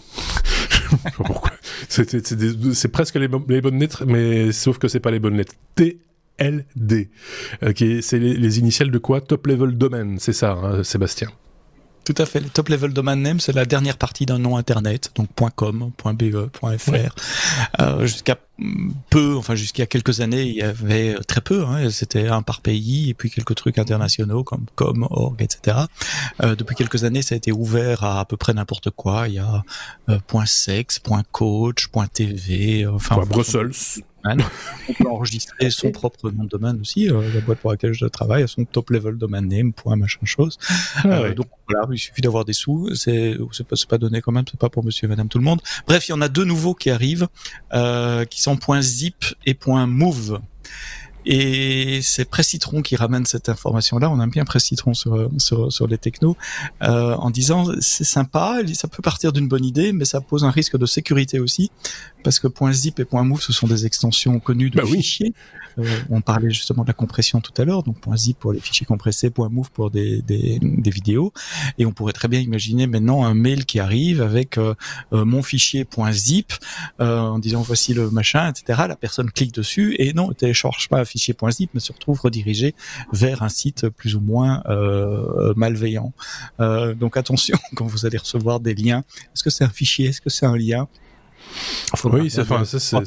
Pourquoi. 1.15 1.51
C'est 1.87 2.87
presque 2.89 3.15
les, 3.15 3.27
bonnes 3.27 3.79
lettres, 3.79 4.05
mais 4.05 4.51
sauf 4.51 4.77
que 4.77 4.87
c'est 4.87 4.99
pas 4.99 5.11
les 5.11 5.19
bonnes 5.19 5.37
lettres. 5.37 5.53
T 5.75 5.99
LD. 6.39 7.07
Okay, 7.65 8.01
c'est 8.01 8.19
les, 8.19 8.59
initiales 8.59 8.91
de 8.91 8.97
quoi? 8.97 9.21
Top 9.21 9.47
Level 9.47 9.77
Domain, 9.77 10.15
c'est 10.17 10.33
ça, 10.33 10.51
hein, 10.51 10.83
Sébastien 10.83 11.29
tout 12.05 12.15
à 12.17 12.25
fait. 12.25 12.39
Le 12.39 12.49
top 12.49 12.69
level 12.69 12.93
domain 12.93 13.15
name, 13.15 13.39
c'est 13.39 13.51
la 13.51 13.65
dernière 13.65 13.97
partie 13.97 14.25
d'un 14.25 14.37
nom 14.37 14.57
internet, 14.57 15.11
donc 15.15 15.27
.com, 15.55 15.91
.be, 16.13 16.49
.fr. 16.77 17.15
Euh, 17.81 18.05
jusqu'à 18.05 18.37
peu, 19.09 19.35
enfin 19.35 19.55
jusqu'à 19.55 19.85
quelques 19.85 20.21
années, 20.21 20.43
il 20.43 20.55
y 20.55 20.61
avait 20.61 21.15
très 21.27 21.41
peu. 21.41 21.65
Hein, 21.65 21.89
C'était 21.89 22.27
un 22.27 22.41
par 22.41 22.61
pays 22.61 23.09
et 23.09 23.13
puis 23.13 23.29
quelques 23.29 23.55
trucs 23.55 23.77
internationaux 23.79 24.43
comme 24.43 24.65
com, 24.75 25.07
org, 25.09 25.41
etc. 25.41 25.77
Euh, 26.43 26.55
depuis 26.55 26.75
quelques 26.75 27.03
années, 27.03 27.21
ça 27.21 27.35
a 27.35 27.37
été 27.37 27.51
ouvert 27.51 28.03
à 28.03 28.19
à 28.19 28.25
peu 28.25 28.37
près 28.37 28.53
n'importe 28.53 28.91
quoi. 28.91 29.27
Il 29.27 29.33
y 29.33 29.39
a 29.39 29.63
euh, 30.09 30.19
.sex, 30.45 31.01
.coach, 31.31 31.89
.tv, 32.13 32.85
enfin. 32.87 33.17
Brussels. 33.27 34.03
On 34.89 34.93
peut 34.93 35.09
enregistrer 35.09 35.69
son 35.69 35.91
propre 35.91 36.31
nom 36.31 36.43
de 36.43 36.49
domaine 36.49 36.79
aussi. 36.81 37.09
Euh, 37.09 37.21
la 37.33 37.41
boîte 37.41 37.59
pour 37.59 37.71
laquelle 37.71 37.93
je 37.93 38.05
travaille 38.05 38.43
a 38.43 38.47
son 38.47 38.65
top 38.65 38.89
level 38.89 39.17
domain 39.17 39.41
name, 39.41 39.73
point 39.73 39.95
machin 39.95 40.19
chose. 40.23 40.57
Ah 41.03 41.07
euh, 41.07 41.33
donc 41.33 41.47
voilà, 41.69 41.87
il 41.91 41.97
suffit 41.97 42.21
d'avoir 42.21 42.45
des 42.45 42.53
sous. 42.53 42.93
C'est 42.95 43.37
pas, 43.67 43.75
pas 43.87 43.97
donné 43.97 44.21
quand 44.21 44.31
même, 44.31 44.45
c'est 44.49 44.59
pas 44.59 44.69
pour 44.69 44.83
monsieur 44.83 45.05
et 45.05 45.09
madame 45.09 45.27
tout 45.27 45.37
le 45.37 45.43
monde. 45.43 45.61
Bref, 45.87 46.07
il 46.07 46.11
y 46.11 46.13
en 46.13 46.21
a 46.21 46.29
deux 46.29 46.45
nouveaux 46.45 46.73
qui 46.73 46.89
arrivent, 46.89 47.27
euh, 47.73 48.25
qui 48.25 48.41
sont 48.41 48.57
point 48.57 48.81
.zip 48.81 49.25
et 49.45 49.53
point 49.53 49.85
.move. 49.85 50.39
Et 51.25 52.01
c'est 52.01 52.25
Précitron 52.25 52.81
qui 52.81 52.95
ramène 52.95 53.25
cette 53.25 53.49
information-là. 53.49 54.09
On 54.09 54.21
aime 54.21 54.29
bien 54.29 54.45
Précitron 54.45 54.93
sur, 54.93 55.29
sur, 55.37 55.71
sur 55.71 55.87
les 55.87 55.97
technos, 55.97 56.37
euh, 56.83 57.15
en 57.15 57.29
disant 57.29 57.65
c'est 57.79 58.03
sympa, 58.03 58.59
ça 58.73 58.87
peut 58.87 59.01
partir 59.01 59.33
d'une 59.33 59.47
bonne 59.47 59.65
idée, 59.65 59.93
mais 59.93 60.05
ça 60.05 60.21
pose 60.21 60.43
un 60.43 60.51
risque 60.51 60.77
de 60.77 60.85
sécurité 60.85 61.39
aussi, 61.39 61.71
parce 62.23 62.39
que 62.39 62.47
.zip 62.71 62.99
et 62.99 63.05
.move, 63.11 63.41
ce 63.41 63.53
sont 63.53 63.67
des 63.67 63.85
extensions 63.85 64.39
connues 64.39 64.69
de 64.69 64.77
bah 64.77 64.85
fichiers. 64.85 65.33
Euh, 65.77 65.83
on 66.09 66.21
parlait 66.21 66.51
justement 66.51 66.83
de 66.83 66.87
la 66.87 66.93
compression 66.93 67.41
tout 67.41 67.53
à 67.61 67.65
l'heure, 67.65 67.83
donc 67.83 67.97
.zip 68.15 68.39
pour 68.39 68.53
les 68.53 68.59
fichiers 68.59 68.85
compressés, 68.85 69.31
.move 69.37 69.71
pour 69.71 69.91
des, 69.91 70.21
des, 70.21 70.59
des, 70.61 70.89
vidéos. 70.89 71.33
Et 71.77 71.85
on 71.85 71.91
pourrait 71.91 72.13
très 72.13 72.27
bien 72.27 72.39
imaginer 72.39 72.87
maintenant 72.87 73.25
un 73.25 73.33
mail 73.33 73.65
qui 73.65 73.79
arrive 73.79 74.21
avec 74.21 74.57
euh, 74.57 74.73
euh 75.13 75.25
mon 75.25 75.43
fichier 75.43 75.85
.zip 76.11 76.53
euh, 77.01 77.19
en 77.19 77.39
disant 77.39 77.61
voici 77.61 77.93
le 77.93 78.09
machin, 78.09 78.49
etc. 78.49 78.83
La 78.87 78.95
personne 78.95 79.29
clique 79.31 79.53
dessus 79.53 79.95
et 79.99 80.13
non, 80.13 80.29
ne 80.29 80.33
télécharge 80.33 80.87
pas 80.87 80.99
un 80.99 81.05
fichier 81.15 81.35
.zip, 81.51 81.69
mais 81.73 81.79
se 81.79 81.93
retrouve 81.93 82.19
redirigé 82.19 82.75
vers 83.13 83.43
un 83.43 83.49
site 83.49 83.89
plus 83.89 84.15
ou 84.15 84.19
moins 84.19 84.63
euh, 84.67 85.53
malveillant. 85.55 86.13
donc 86.59 87.17
attention 87.17 87.57
quand 87.75 87.85
vous 87.85 88.05
allez 88.05 88.17
recevoir 88.17 88.59
des 88.59 88.73
liens. 88.73 89.03
Est-ce 89.33 89.43
que 89.43 89.49
c'est 89.49 89.63
un 89.63 89.69
fichier? 89.69 90.09
Est-ce 90.09 90.21
que 90.21 90.29
c'est 90.29 90.45
un 90.45 90.57
lien? 90.57 90.87
Oui, 92.03 92.29
c'est 92.29 92.41
enfin, 92.41 92.65
ça, 92.65 93.01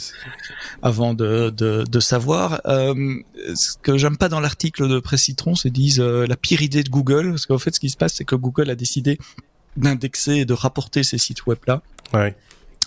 avant 0.82 1.14
de, 1.14 1.50
de, 1.50 1.84
de 1.88 2.00
savoir. 2.00 2.60
Euh, 2.66 2.94
ce 3.54 3.76
que 3.82 3.98
j'aime 3.98 4.16
pas 4.16 4.28
dans 4.28 4.40
l'article 4.40 4.88
de 4.88 5.00
Précitron, 5.00 5.54
c'est 5.54 5.70
disent 5.70 6.00
euh, 6.00 6.26
la 6.26 6.36
pire 6.36 6.62
idée 6.62 6.82
de 6.82 6.88
Google, 6.88 7.30
parce 7.30 7.46
qu'en 7.46 7.58
fait, 7.58 7.74
ce 7.74 7.80
qui 7.80 7.90
se 7.90 7.96
passe, 7.96 8.14
c'est 8.14 8.24
que 8.24 8.36
Google 8.36 8.70
a 8.70 8.74
décidé 8.74 9.18
d'indexer 9.76 10.36
et 10.36 10.44
de 10.44 10.54
rapporter 10.54 11.02
ces 11.02 11.18
sites 11.18 11.46
web 11.46 11.58
là. 11.66 11.82
Ouais 12.14 12.34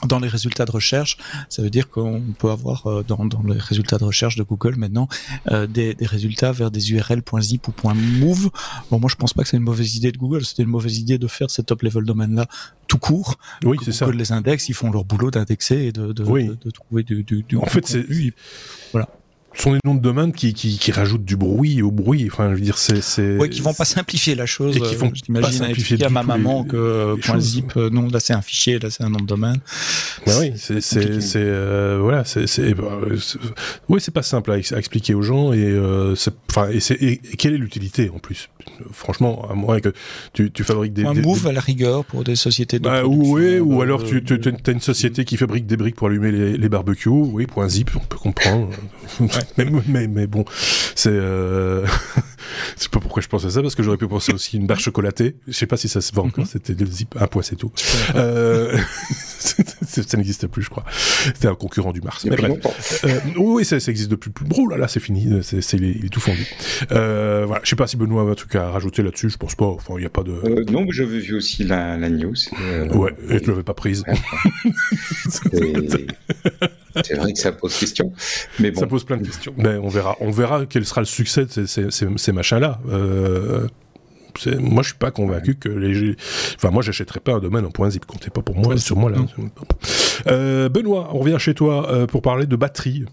dans 0.08 0.20
les 0.20 0.28
résultats 0.28 0.66
de 0.66 0.72
recherche. 0.72 1.18
Ça 1.50 1.62
veut 1.62 1.70
dire 1.70 1.90
qu'on 1.90 2.22
peut 2.38 2.50
avoir 2.50 2.88
euh, 2.88 3.04
dans, 3.04 3.26
dans, 3.26 3.44
les 3.44 3.60
résultats 3.60 3.98
de 3.98 4.04
recherche 4.04 4.36
de 4.36 4.44
Google 4.44 4.76
maintenant 4.76 5.08
euh, 5.52 5.68
des, 5.68 5.94
des, 5.94 6.06
résultats 6.06 6.52
vers 6.52 6.72
des 6.72 6.92
URL.zip 6.92 7.68
ou 7.68 7.74
.move. 7.84 8.50
Bon, 8.90 9.00
moi 9.00 9.10
je 9.10 9.16
pense 9.16 9.34
pas 9.34 9.44
que 9.44 9.50
c'est 9.50 9.58
une 9.58 9.64
mauvaise 9.64 9.96
idée 9.96 10.12
de 10.12 10.18
Google. 10.18 10.46
C'était 10.46 10.64
une 10.64 10.70
mauvaise 10.70 10.98
idée 10.98 11.18
de 11.18 11.28
faire 11.28 11.50
ces 11.50 11.64
top 11.64 11.82
level 11.84 12.06
domaines 12.06 12.36
là 12.36 12.48
tout 12.88 12.98
court. 12.98 13.38
Oui, 13.64 13.78
c'est 13.84 13.92
ça. 13.92 14.06
Google 14.06 14.18
les 14.18 14.32
index, 14.32 14.70
ils 14.70 14.74
font 14.74 14.92
leur 14.92 15.06
boulot 15.06 15.32
d'indexer 15.32 15.78
et 15.78 15.92
de, 15.92 16.12
de, 16.12 16.24
de, 16.24 16.58
de, 16.62 16.72
trouver 16.72 17.04
du, 17.04 17.24
du, 17.24 17.44
du 17.44 17.58
En 17.58 17.66
fait, 17.66 17.88
c'est 17.88 18.06
voilà 18.92 19.08
sont 19.54 19.74
des 19.74 19.80
noms 19.86 19.96
de 19.96 20.02
domaine 20.02 20.32
qui, 20.32 20.54
qui, 20.54 20.78
qui 20.78 20.92
rajoutent 20.92 21.26
du 21.26 21.36
bruit 21.36 21.82
au 21.82 21.92
bruit. 21.92 22.28
Enfin, 22.32 22.50
je 22.52 22.56
veux 22.56 22.62
dire, 22.62 22.78
c'est, 22.78 23.02
c'est. 23.02 23.38
Oui, 23.38 23.50
qui 23.50 23.62
vont 23.62 23.74
pas 23.74 23.86
simplifier 23.86 24.36
la 24.36 24.46
chose. 24.46 24.78
Et 24.78 24.80
qui 24.80 24.96
font 24.96 25.12
euh, 25.12 25.42
pas 25.42 25.52
simplifier 25.52 26.04
à 26.04 26.10
ma 26.10 26.24
maman 26.24 26.64
que 26.64 27.16
point 27.22 27.40
zip, 27.40 27.74
euh, 27.78 27.90
non, 27.90 28.08
là 28.08 28.20
c'est 28.20 28.34
un 28.34 28.42
fichier, 28.42 28.80
là 28.80 28.90
c'est 28.90 29.04
un 29.04 29.10
nom 29.10 29.20
de 29.20 29.26
domaine. 29.26 29.60
Ben 30.26 30.34
oui, 30.40 30.54
c'est, 30.56 30.82
c'est, 30.82 31.22
c'est, 31.22 31.40
euh, 31.42 32.00
voilà, 32.02 32.24
c'est, 32.26 32.48
c'est, 32.48 32.74
bah, 32.74 33.00
oui, 33.90 34.00
c'est 34.02 34.14
pas 34.14 34.24
simple 34.24 34.52
à, 34.52 34.58
expliquer 34.58 35.14
aux 35.14 35.22
gens 35.22 35.54
et, 35.54 35.64
euh, 35.64 36.16
c'est, 36.16 36.34
enfin, 36.50 36.70
et 36.70 36.80
c'est, 36.80 37.02
et, 37.02 37.18
quelle 37.18 37.54
est 37.54 37.58
l'utilité 37.58 38.10
en 38.14 38.20
plus? 38.20 38.50
Franchement, 38.92 39.48
à 39.50 39.54
moins 39.54 39.80
que 39.80 39.94
tu, 40.34 40.52
tu 40.52 40.64
fabriques 40.64 40.94
des. 40.94 41.06
Un 41.06 41.14
des, 41.14 41.22
move 41.22 41.48
à 41.48 41.52
la 41.52 41.62
rigueur 41.62 42.06
pour 42.06 42.24
des 42.24 42.36
sociétés 42.36 42.80
de. 42.80 42.84
Bah, 42.84 43.04
oui, 43.06 43.60
ou 43.60 43.82
alors 43.82 44.04
tu, 44.04 44.24
tu 44.24 44.34
as 44.34 44.72
une 44.72 44.82
société 44.82 45.26
qui 45.26 45.38
fabrique 45.38 45.66
des 45.66 45.78
briques 45.78 45.96
pour 45.96 46.08
allumer 46.08 46.32
les, 46.32 46.58
les 46.58 46.70
barbecues. 46.70 47.10
Oui, 47.10 47.48
point 47.48 47.68
zip, 47.68 47.92
on 47.96 48.00
peut 48.00 48.18
comprendre. 48.18 48.70
mais, 49.58 49.66
mais, 49.88 50.08
mais, 50.08 50.28
bon, 50.28 50.46
c'est. 50.96 51.10
Euh... 51.12 51.86
je 52.78 52.84
sais 52.84 52.90
pas 52.90 53.00
pourquoi 53.00 53.22
je 53.22 53.28
pense 53.28 53.46
à 53.46 53.50
ça, 53.50 53.62
parce 53.62 53.76
que 53.76 53.84
j'aurais 53.84 53.98
pu 53.98 54.08
penser 54.08 54.34
aussi 54.34 54.58
une 54.58 54.68
barre 54.68 54.80
chocolatée. 54.80 55.36
Je 55.48 55.54
sais 55.54 55.68
pas 55.68 55.78
si 55.78 55.88
ça 55.88 56.02
se 56.02 56.14
vend 56.14 56.26
encore, 56.26 56.46
mhm. 56.46 56.50
c'était 56.52 56.76
un 57.20 57.28
point, 57.28 57.42
c'est 57.42 57.56
tout. 57.56 57.72
Euh... 58.16 58.78
ça 59.40 60.18
n'existe 60.18 60.48
plus, 60.48 60.64
je 60.64 60.70
crois. 60.70 60.86
C'était 60.90 61.48
un 61.48 61.56
concurrent 61.56 61.92
du 61.92 62.02
Mars. 62.02 62.26
Mais 62.26 62.36
bref. 62.36 63.04
Euh, 63.06 63.20
oui, 63.38 63.66
ça, 63.66 63.80
ça, 63.80 63.92
existe 63.92 64.10
depuis 64.10 64.30
plus. 64.30 64.46
Oh 64.58 64.68
là 64.68 64.78
là, 64.78 64.88
c'est 64.88 65.00
fini, 65.00 65.42
c'est, 65.44 65.62
c'est, 65.62 65.78
il, 65.78 66.06
est, 66.06 66.10
tout 66.10 66.20
fondu. 66.20 66.46
Euh, 66.92 67.44
voilà, 67.46 67.62
je 67.64 67.70
sais 67.70 67.76
pas 67.76 67.88
si 67.88 67.98
Benoît 67.98 68.22
a 68.22 68.26
un 68.26 68.36
truc 68.36 68.56
à 68.56 68.70
rajouter 68.70 69.04
là-dessus, 69.04 69.30
je 69.30 69.38
pense 69.38 69.56
pas. 69.56 69.66
Enfin, 69.66 69.94
il 69.98 70.02
n'y 70.02 70.06
a 70.06 70.10
pas 70.10 70.24
de. 70.24 70.32
Euh, 70.32 70.64
non, 70.72 70.86
mais 70.86 70.92
j'avais 70.92 71.20
vu 71.20 71.36
aussi 71.36 71.64
la, 71.64 71.98
la 71.98 72.10
news. 72.10 72.34
Euh, 72.62 72.88
ouais, 72.90 73.14
et 73.30 73.42
tu 73.42 73.50
l'avais 73.50 73.64
pas 73.64 73.74
prise. 73.74 74.04
c'est 77.04 77.16
vrai 77.16 77.34
que 77.34 77.40
ça 77.40 77.52
pose 77.52 77.78
question, 77.78 78.12
mais 78.60 78.72
bon. 78.72 78.80
Ça 78.80 78.88
pose 78.88 79.04
plein 79.04 79.18
de 79.18 79.26
questions. 79.26 79.54
Mais 79.58 79.78
on 79.78 79.88
verra, 79.88 80.18
on 80.20 80.32
verra 80.32 80.66
quel 80.66 80.86
sera 80.86 81.02
le 81.02 81.06
succès 81.06 81.46
de 81.46 81.66
ces, 81.66 81.92
ces, 81.92 82.08
ces 82.16 82.32
machins-là. 82.32 82.80
Euh, 82.90 83.68
moi, 84.60 84.82
je 84.82 84.90
suis 84.90 84.98
pas 84.98 85.12
convaincu 85.12 85.56
que 85.56 85.70
les. 85.70 86.16
Enfin, 86.56 86.72
moi, 86.72 86.82
j'achèterais 86.82 87.20
pas 87.20 87.34
un 87.34 87.40
domaine 87.40 87.66
en 87.66 87.72
point 87.72 87.90
zip. 87.90 88.06
Comptez 88.06 88.30
pas 88.30 88.42
pour 88.42 88.56
moi, 88.56 88.78
sur 88.78 88.96
moi 88.96 89.10
là. 89.12 89.18
Euh, 90.28 90.70
Benoît, 90.70 91.10
on 91.14 91.20
revient 91.20 91.38
chez 91.40 91.54
toi 91.54 91.92
euh, 91.92 92.08
pour 92.08 92.22
parler 92.22 92.46
de 92.46 92.56
batterie. 92.56 93.06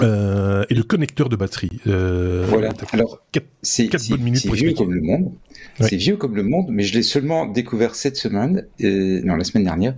Euh, 0.00 0.64
et 0.70 0.74
de 0.74 0.82
connecteur 0.82 1.28
de 1.28 1.36
batterie. 1.36 1.80
Euh, 1.86 2.44
voilà. 2.48 2.70
Alors, 2.92 3.20
c'est 3.62 3.90
vieux 3.94 4.72
comme 4.72 4.94
le 4.94 5.00
monde. 5.00 5.32
C'est 5.80 5.96
vieux 5.96 6.16
comme 6.16 6.36
le 6.36 6.42
monde, 6.42 6.66
mais 6.70 6.82
je 6.82 6.94
l'ai 6.94 7.02
seulement 7.02 7.46
découvert 7.46 7.94
cette 7.94 8.16
semaine, 8.16 8.66
non 8.80 9.36
la 9.36 9.44
semaine 9.44 9.64
dernière, 9.64 9.94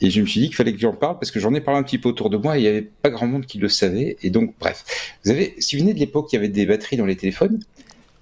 et 0.00 0.10
je 0.10 0.20
me 0.20 0.26
suis 0.26 0.40
dit 0.40 0.46
qu'il 0.46 0.56
fallait 0.56 0.72
que 0.72 0.78
j'en 0.78 0.92
parle 0.92 1.18
parce 1.18 1.30
que 1.30 1.40
j'en 1.40 1.54
ai 1.54 1.60
parlé 1.60 1.80
un 1.80 1.82
petit 1.82 1.98
peu 1.98 2.08
autour 2.08 2.30
de 2.30 2.36
moi 2.36 2.56
et 2.56 2.60
il 2.60 2.62
n'y 2.62 2.68
avait 2.68 2.88
pas 3.02 3.10
grand 3.10 3.26
monde 3.26 3.46
qui 3.46 3.58
le 3.58 3.68
savait. 3.68 4.16
Et 4.22 4.30
donc, 4.30 4.54
bref, 4.60 4.84
vous 5.24 5.30
avez, 5.30 5.54
si 5.58 5.76
vous 5.76 5.82
venez 5.82 5.94
de 5.94 5.98
l'époque, 5.98 6.28
il 6.32 6.36
y 6.36 6.38
avait 6.38 6.48
des 6.48 6.66
batteries 6.66 6.96
dans 6.96 7.06
les 7.06 7.16
téléphones. 7.16 7.58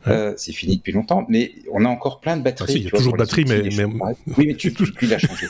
Euh, 0.06 0.34
c'est 0.36 0.52
fini 0.52 0.76
depuis 0.76 0.92
longtemps, 0.92 1.26
mais 1.28 1.52
on 1.72 1.84
a 1.84 1.88
encore 1.88 2.20
plein 2.20 2.36
de 2.36 2.42
batteries. 2.42 2.74
Ah, 2.74 2.78
il 2.78 2.84
y 2.84 2.86
a 2.86 2.90
toujours 2.90 3.12
de 3.12 3.18
batteries, 3.18 3.44
mais, 3.44 3.84
oui, 3.84 4.46
mais 4.46 4.54
tu, 4.54 4.72
tu, 4.72 4.92
tu 4.92 5.06
l'as 5.06 5.18
changé. 5.18 5.46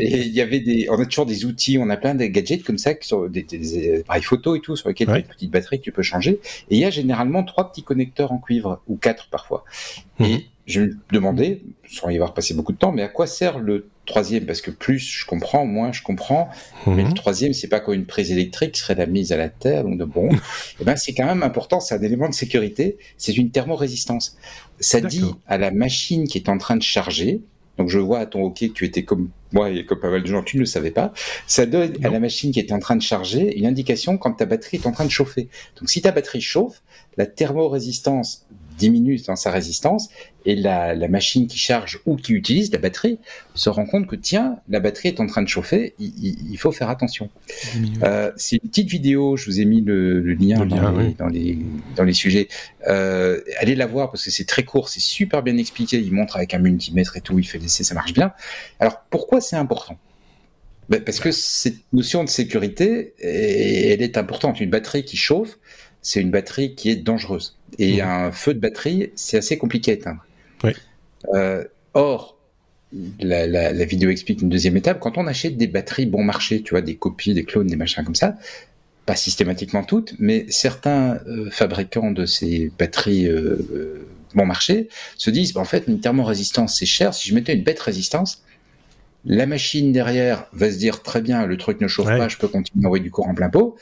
Et 0.00 0.20
il 0.20 0.32
y 0.32 0.40
avait 0.40 0.60
des, 0.60 0.88
on 0.90 1.00
a 1.00 1.04
toujours 1.04 1.26
des 1.26 1.44
outils, 1.44 1.78
on 1.78 1.90
a 1.90 1.96
plein 1.96 2.14
de 2.14 2.24
gadgets 2.26 2.62
comme 2.62 2.78
ça, 2.78 2.94
qui 2.94 3.08
sont 3.08 3.26
des, 3.26 3.42
des, 3.42 4.00
appareils 4.00 4.22
photo 4.22 4.54
et 4.54 4.60
tout, 4.60 4.76
sur 4.76 4.88
lesquels 4.88 5.08
il 5.08 5.12
y 5.12 5.14
a 5.14 5.18
une 5.18 5.24
petite 5.24 5.50
batterie 5.50 5.78
que 5.78 5.84
tu 5.84 5.92
peux 5.92 6.02
changer. 6.02 6.40
Et 6.70 6.76
il 6.76 6.78
y 6.78 6.84
a 6.84 6.90
généralement 6.90 7.42
trois 7.44 7.70
petits 7.70 7.82
connecteurs 7.82 8.32
en 8.32 8.38
cuivre 8.38 8.80
ou 8.86 8.96
quatre 8.96 9.28
parfois. 9.30 9.64
Et 10.20 10.24
mhm 10.24 10.40
je 10.68 10.82
me 10.82 10.96
demandais, 11.12 11.62
sans 11.88 12.10
y 12.10 12.14
avoir 12.14 12.34
passé 12.34 12.52
beaucoup 12.52 12.72
de 12.72 12.78
temps, 12.78 12.92
mais 12.92 13.02
à 13.02 13.08
quoi 13.08 13.26
sert 13.26 13.58
le 13.58 13.88
troisième 14.08 14.46
Parce 14.46 14.60
que 14.60 14.70
plus 14.70 14.98
je 14.98 15.24
comprends, 15.24 15.64
moins 15.64 15.92
je 15.92 16.02
comprends. 16.02 16.48
Mais 16.86 17.02
le 17.02 17.08
mhm. 17.08 17.14
troisième, 17.14 17.52
c'est 17.52 17.68
pas 17.68 17.80
quoi 17.80 17.94
une 17.94 18.06
prise 18.06 18.32
électrique 18.32 18.76
serait 18.76 18.94
la 18.96 19.06
mise 19.06 19.32
à 19.32 19.36
la 19.36 19.48
terre, 19.48 19.84
donc 19.84 19.98
de 19.98 20.04
bon. 20.04 20.30
et 20.30 20.36
eh 20.80 20.84
ben, 20.84 20.96
c'est 20.96 21.14
quand 21.14 21.26
même 21.26 21.42
important, 21.42 21.80
c'est 21.80 21.94
un 21.94 22.02
élément 22.02 22.28
de 22.28 22.34
sécurité, 22.34 22.98
c'est 23.16 23.36
une 23.36 23.50
thermorésistance. 23.50 24.36
Ça 24.80 25.00
dit 25.00 25.34
à 25.46 25.58
la 25.58 25.70
machine 25.70 26.26
qui 26.26 26.38
est 26.38 26.48
en 26.48 26.58
train 26.58 26.76
de 26.76 26.82
charger, 26.82 27.42
donc 27.76 27.88
je 27.88 27.98
vois 27.98 28.18
à 28.18 28.26
ton 28.26 28.44
hockey 28.44 28.68
que 28.68 28.74
tu 28.74 28.84
étais 28.84 29.04
comme 29.04 29.30
moi 29.52 29.70
et 29.70 29.84
comme 29.84 30.00
pas 30.00 30.10
mal 30.10 30.22
de 30.22 30.26
gens, 30.26 30.42
tu 30.42 30.56
ne 30.56 30.60
le 30.60 30.66
savais 30.66 30.90
pas. 30.90 31.12
Ça 31.46 31.64
donne 31.64 31.92
à 32.04 32.10
la 32.10 32.20
machine 32.20 32.50
qui 32.52 32.58
est 32.58 32.72
en 32.72 32.80
train 32.80 32.96
de 32.96 33.02
charger 33.02 33.56
une 33.56 33.66
indication 33.66 34.18
quand 34.18 34.32
ta 34.32 34.46
batterie 34.46 34.78
est 34.78 34.86
en 34.86 34.92
train 34.92 35.04
de 35.04 35.10
chauffer. 35.10 35.48
Donc 35.78 35.88
si 35.88 36.02
ta 36.02 36.10
batterie 36.10 36.40
chauffe, 36.40 36.82
la 37.16 37.26
thermorésistance 37.26 38.46
diminue 38.78 39.18
dans 39.26 39.36
sa 39.36 39.50
résistance 39.50 40.08
et 40.46 40.54
la, 40.54 40.94
machine 41.08 41.46
qui 41.46 41.58
charge 41.58 42.00
ou 42.06 42.16
qui 42.16 42.32
utilise 42.32 42.72
la 42.72 42.78
batterie 42.78 43.18
se 43.54 43.68
rend 43.68 43.84
compte 43.84 44.06
que 44.06 44.16
tiens, 44.16 44.56
la 44.68 44.80
batterie 44.80 45.08
est 45.08 45.20
en 45.20 45.26
train 45.26 45.42
de 45.42 45.48
chauffer, 45.48 45.94
il, 45.98 46.56
faut 46.56 46.72
faire 46.72 46.88
attention. 46.88 47.28
Euh, 48.02 48.30
c'est 48.36 48.56
une 48.62 48.68
petite 48.68 48.88
vidéo, 48.88 49.36
je 49.36 49.46
vous 49.46 49.60
ai 49.60 49.64
mis 49.64 49.80
le, 49.80 50.20
lien, 50.20 50.64
dans, 50.64 51.28
les, 51.28 51.58
dans, 51.96 52.04
les, 52.04 52.12
sujets. 52.12 52.48
Euh, 52.86 53.40
allez 53.60 53.74
la 53.74 53.86
voir 53.86 54.10
parce 54.10 54.24
que 54.24 54.30
c'est 54.30 54.46
très 54.46 54.64
court, 54.64 54.88
c'est 54.88 55.00
super 55.00 55.42
bien 55.42 55.58
expliqué, 55.58 55.98
il 55.98 56.12
montre 56.12 56.36
avec 56.36 56.54
un 56.54 56.58
multimètre 56.58 57.16
et 57.16 57.20
tout, 57.20 57.38
il 57.38 57.44
fait 57.44 57.58
l'essai, 57.58 57.84
ça 57.84 57.94
marche 57.94 58.12
bien. 58.12 58.32
Alors 58.80 59.02
pourquoi 59.10 59.40
c'est 59.40 59.56
important? 59.56 59.98
Ben, 60.88 61.02
Parce 61.04 61.20
que 61.20 61.30
cette 61.30 61.80
notion 61.92 62.24
de 62.24 62.28
sécurité, 62.28 63.12
elle 63.20 64.02
est 64.02 64.16
importante. 64.16 64.60
Une 64.60 64.70
batterie 64.70 65.04
qui 65.04 65.16
chauffe, 65.16 65.58
c'est 66.02 66.20
une 66.20 66.30
batterie 66.30 66.74
qui 66.74 66.90
est 66.90 66.96
dangereuse. 66.96 67.56
Et 67.78 68.02
mmh. 68.02 68.06
un 68.06 68.32
feu 68.32 68.54
de 68.54 68.60
batterie, 68.60 69.10
c'est 69.14 69.38
assez 69.38 69.58
compliqué 69.58 69.92
à 69.92 69.94
éteindre. 69.94 70.24
Euh, 71.34 71.64
or, 71.94 72.38
la, 73.20 73.84
vidéo 73.84 74.10
explique 74.10 74.42
une 74.42 74.48
deuxième 74.48 74.76
étape. 74.76 75.00
Quand 75.00 75.18
on 75.18 75.26
achète 75.26 75.56
des 75.56 75.66
batteries 75.66 76.06
bon 76.06 76.22
marché, 76.22 76.62
tu 76.62 76.70
vois, 76.70 76.80
des 76.80 76.96
copies, 76.96 77.34
des 77.34 77.44
clones, 77.44 77.66
des 77.66 77.76
machins 77.76 78.04
comme 78.04 78.14
ça, 78.14 78.36
pas 79.04 79.16
systématiquement 79.16 79.84
toutes, 79.84 80.14
mais 80.18 80.46
certains 80.48 81.18
euh, 81.26 81.50
fabricants 81.50 82.10
de 82.10 82.26
ces 82.26 82.70
batteries 82.78 83.26
euh, 83.26 84.06
bon 84.34 84.46
marché 84.46 84.88
se 85.16 85.30
disent, 85.30 85.52
bah, 85.52 85.60
en 85.60 85.64
fait, 85.64 85.84
une 85.88 86.00
thermorésistance, 86.00 86.78
c'est 86.78 86.86
cher. 86.86 87.14
Si 87.14 87.28
je 87.28 87.34
mettais 87.34 87.54
une 87.54 87.64
bête 87.64 87.80
résistance, 87.80 88.42
la 89.24 89.46
machine 89.46 89.92
derrière 89.92 90.46
va 90.52 90.70
se 90.70 90.78
dire 90.78 91.02
très 91.02 91.20
bien, 91.20 91.44
le 91.44 91.56
truc 91.56 91.80
ne 91.80 91.88
chauffe 91.88 92.06
pas, 92.06 92.28
je 92.28 92.36
peux 92.36 92.48
continuer 92.48 92.84
à 92.84 92.86
envoyer 92.86 93.02
du 93.02 93.10
courant 93.10 93.34
plein 93.34 93.50
pot. 93.50 93.76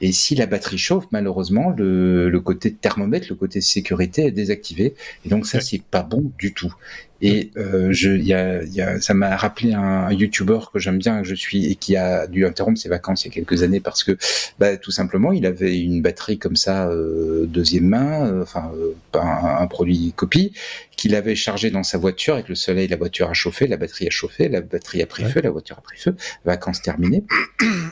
Et 0.00 0.12
si 0.12 0.34
la 0.34 0.46
batterie 0.46 0.78
chauffe, 0.78 1.06
malheureusement, 1.10 1.70
le, 1.70 2.28
le 2.28 2.40
côté 2.40 2.72
thermomètre, 2.72 3.26
le 3.30 3.34
côté 3.34 3.60
sécurité 3.60 4.26
est 4.26 4.30
désactivé. 4.30 4.94
Et 5.24 5.28
donc 5.28 5.46
ça, 5.46 5.60
c'est 5.60 5.82
pas 5.82 6.02
bon 6.02 6.30
du 6.38 6.52
tout. 6.52 6.74
Et 7.22 7.50
euh, 7.56 7.92
je, 7.92 8.10
y 8.10 8.34
a, 8.34 8.62
y 8.64 8.80
a, 8.80 9.00
ça 9.00 9.14
m'a 9.14 9.36
rappelé 9.36 9.72
un, 9.72 9.80
un 9.80 10.12
YouTuber 10.12 10.58
que 10.72 10.78
j'aime 10.78 10.98
bien, 10.98 11.22
que 11.22 11.28
je 11.28 11.34
suis, 11.34 11.70
et 11.70 11.76
qui 11.76 11.96
a 11.96 12.26
dû 12.26 12.44
interrompre 12.44 12.78
ses 12.78 12.88
vacances 12.88 13.24
il 13.24 13.28
y 13.28 13.30
a 13.30 13.34
quelques 13.34 13.62
années 13.62 13.80
parce 13.80 14.04
que, 14.04 14.16
bah, 14.58 14.76
tout 14.76 14.90
simplement, 14.90 15.32
il 15.32 15.46
avait 15.46 15.78
une 15.78 16.02
batterie 16.02 16.38
comme 16.38 16.56
ça, 16.56 16.88
euh, 16.88 17.46
deuxième 17.46 17.86
main, 17.86 18.26
euh, 18.26 18.42
enfin, 18.42 18.72
euh, 18.76 18.94
un, 19.14 19.62
un, 19.62 19.66
produit 19.68 20.12
copie, 20.14 20.52
qu'il 20.96 21.14
avait 21.14 21.36
chargé 21.36 21.70
dans 21.70 21.82
sa 21.82 21.98
voiture 21.98 22.34
avec 22.34 22.48
le 22.48 22.54
soleil, 22.54 22.88
la 22.88 22.96
voiture 22.96 23.30
a 23.30 23.34
chauffé, 23.34 23.66
la 23.66 23.76
batterie 23.76 24.06
a 24.06 24.10
chauffé, 24.10 24.48
la 24.48 24.60
batterie 24.60 25.02
a 25.02 25.06
pris 25.06 25.24
feu, 25.24 25.40
la 25.40 25.50
voiture 25.50 25.78
a 25.78 25.82
pris 25.82 25.98
feu, 25.98 26.16
vacances 26.44 26.82
terminées. 26.82 27.24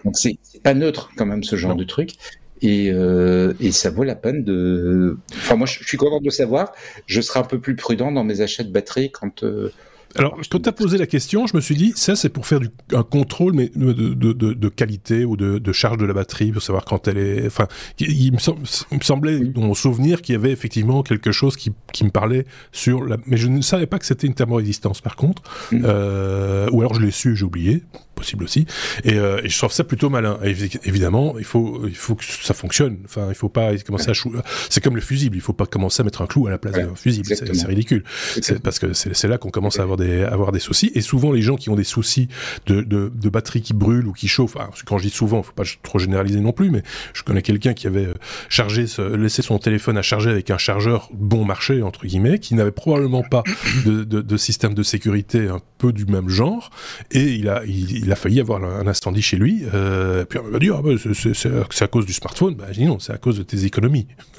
Donc 0.04 0.18
c'est 0.18 0.38
pas 0.62 0.74
neutre 0.74 1.10
quand 1.16 1.26
même 1.26 1.44
ce 1.44 1.56
genre 1.56 1.76
de 1.76 1.84
truc. 1.84 2.14
Et, 2.62 2.90
euh, 2.92 3.54
et, 3.60 3.72
ça 3.72 3.90
vaut 3.90 4.04
la 4.04 4.14
peine 4.14 4.44
de. 4.44 5.18
Enfin, 5.34 5.56
moi, 5.56 5.66
je 5.66 5.82
suis 5.84 5.96
content 5.96 6.20
de 6.20 6.24
le 6.24 6.30
savoir. 6.30 6.72
Je 7.06 7.20
serai 7.20 7.40
un 7.40 7.44
peu 7.44 7.58
plus 7.58 7.74
prudent 7.74 8.12
dans 8.12 8.22
mes 8.22 8.40
achats 8.40 8.62
de 8.62 8.70
batterie 8.70 9.10
quand. 9.10 9.42
Euh, 9.42 9.70
alors, 10.14 10.38
quand 10.50 10.60
tu 10.60 10.68
as 10.68 10.72
posé 10.72 10.98
la 10.98 11.06
question, 11.06 11.46
je 11.46 11.56
me 11.56 11.60
suis 11.62 11.74
dit, 11.74 11.92
ça, 11.96 12.14
c'est 12.16 12.28
pour 12.28 12.46
faire 12.46 12.60
du, 12.60 12.68
un 12.92 13.02
contrôle 13.02 13.54
mais 13.54 13.70
de, 13.74 13.92
de, 13.92 14.32
de, 14.32 14.52
de 14.52 14.68
qualité 14.68 15.24
ou 15.24 15.36
de, 15.36 15.72
charge 15.72 15.96
de 15.96 16.04
la 16.04 16.12
batterie, 16.12 16.52
pour 16.52 16.62
savoir 16.62 16.84
quand 16.84 17.08
elle 17.08 17.18
est. 17.18 17.46
Enfin, 17.46 17.66
il 17.98 18.32
me, 18.32 19.00
semblait, 19.00 19.40
dans 19.40 19.62
mon 19.62 19.74
souvenir, 19.74 20.20
qu'il 20.20 20.34
y 20.34 20.36
avait 20.36 20.50
effectivement 20.50 21.02
quelque 21.02 21.32
chose 21.32 21.56
qui, 21.56 21.72
qui, 21.92 22.04
me 22.04 22.10
parlait 22.10 22.44
sur 22.72 23.04
la. 23.04 23.16
Mais 23.26 23.38
je 23.38 23.48
ne 23.48 23.62
savais 23.62 23.86
pas 23.86 23.98
que 23.98 24.06
c'était 24.06 24.26
une 24.26 24.34
thermorésistance, 24.34 25.00
par 25.00 25.16
contre. 25.16 25.42
Mm. 25.72 25.82
Euh, 25.84 26.68
ou 26.72 26.80
alors 26.80 26.94
je 26.94 27.00
l'ai 27.00 27.10
su, 27.10 27.34
j'ai 27.34 27.44
oublié 27.44 27.82
possible 28.14 28.44
aussi. 28.44 28.66
Et, 29.04 29.14
euh, 29.14 29.40
et, 29.44 29.48
je 29.48 29.58
trouve 29.58 29.72
ça 29.72 29.84
plutôt 29.84 30.10
malin. 30.10 30.38
évidemment, 30.42 31.34
il 31.38 31.44
faut, 31.44 31.86
il 31.86 31.94
faut 31.96 32.14
que 32.14 32.24
ça 32.24 32.54
fonctionne. 32.54 32.98
Enfin, 33.04 33.26
il 33.28 33.34
faut 33.34 33.48
pas 33.48 33.76
commencer 33.78 34.10
à 34.10 34.14
chou... 34.14 34.32
C'est 34.70 34.82
comme 34.82 34.94
le 34.94 35.00
fusible. 35.02 35.36
Il 35.36 35.40
faut 35.40 35.52
pas 35.52 35.66
commencer 35.66 36.02
à 36.02 36.04
mettre 36.04 36.22
un 36.22 36.26
clou 36.26 36.46
à 36.46 36.50
la 36.50 36.58
place 36.58 36.74
d'un 36.74 36.94
fusible. 36.94 37.26
C'est 37.26 37.66
ridicule. 37.66 38.04
C'est 38.40 38.60
parce 38.62 38.78
que 38.78 38.92
c'est 38.92 39.28
là 39.28 39.38
qu'on 39.38 39.50
commence 39.50 39.78
à 39.78 39.82
avoir 39.82 39.96
des, 39.96 40.22
avoir 40.22 40.52
des 40.52 40.60
soucis. 40.60 40.90
Et 40.94 41.00
souvent, 41.00 41.32
les 41.32 41.42
gens 41.42 41.56
qui 41.56 41.70
ont 41.70 41.76
des 41.76 41.84
soucis 41.84 42.28
de, 42.66 42.82
de, 42.82 43.10
de 43.14 43.28
batterie 43.28 43.62
qui 43.62 43.74
brûle 43.74 44.06
ou 44.06 44.12
qui 44.12 44.28
chauffe. 44.28 44.56
quand 44.86 44.98
je 44.98 45.04
dis 45.04 45.10
souvent, 45.10 45.42
faut 45.42 45.52
pas 45.52 45.64
trop 45.82 45.98
généraliser 45.98 46.40
non 46.40 46.52
plus, 46.52 46.70
mais 46.70 46.82
je 47.14 47.22
connais 47.22 47.42
quelqu'un 47.42 47.74
qui 47.74 47.86
avait 47.86 48.06
euh, 48.06 48.14
chargé, 48.48 48.86
laissé 49.16 49.42
son 49.42 49.58
téléphone 49.58 49.98
à 49.98 50.02
charger 50.02 50.30
avec 50.30 50.50
un 50.50 50.58
chargeur 50.58 51.08
bon 51.12 51.44
marché 51.44 51.82
entre 51.82 52.06
guillemets, 52.06 52.38
qui 52.38 52.54
n'avait 52.54 52.72
probablement 52.72 53.22
pas 53.22 53.42
de, 53.84 54.04
de, 54.04 54.20
de, 54.20 54.36
système 54.36 54.74
de 54.74 54.82
sécurité 54.82 55.48
un 55.48 55.60
peu 55.82 55.92
du 55.92 56.06
même 56.06 56.28
genre, 56.28 56.70
et 57.10 57.24
il 57.24 57.48
a, 57.48 57.64
il, 57.66 58.04
il 58.04 58.12
a 58.12 58.14
failli 58.14 58.38
avoir 58.38 58.62
un 58.62 58.86
incendie 58.86 59.20
chez 59.20 59.36
lui. 59.36 59.64
Euh, 59.74 60.24
puis 60.24 60.38
on 60.38 60.48
va 60.48 60.60
dire, 60.60 60.76
ah, 60.78 60.82
bah, 60.82 60.92
c'est 60.94 61.82
à 61.82 61.88
cause 61.88 62.06
du 62.06 62.12
smartphone. 62.12 62.54
Bah, 62.54 62.66
je 62.70 62.78
dis 62.78 62.86
non, 62.86 63.00
c'est 63.00 63.12
à 63.12 63.18
cause 63.18 63.38
de 63.38 63.42
tes 63.42 63.64
économies. 63.64 64.06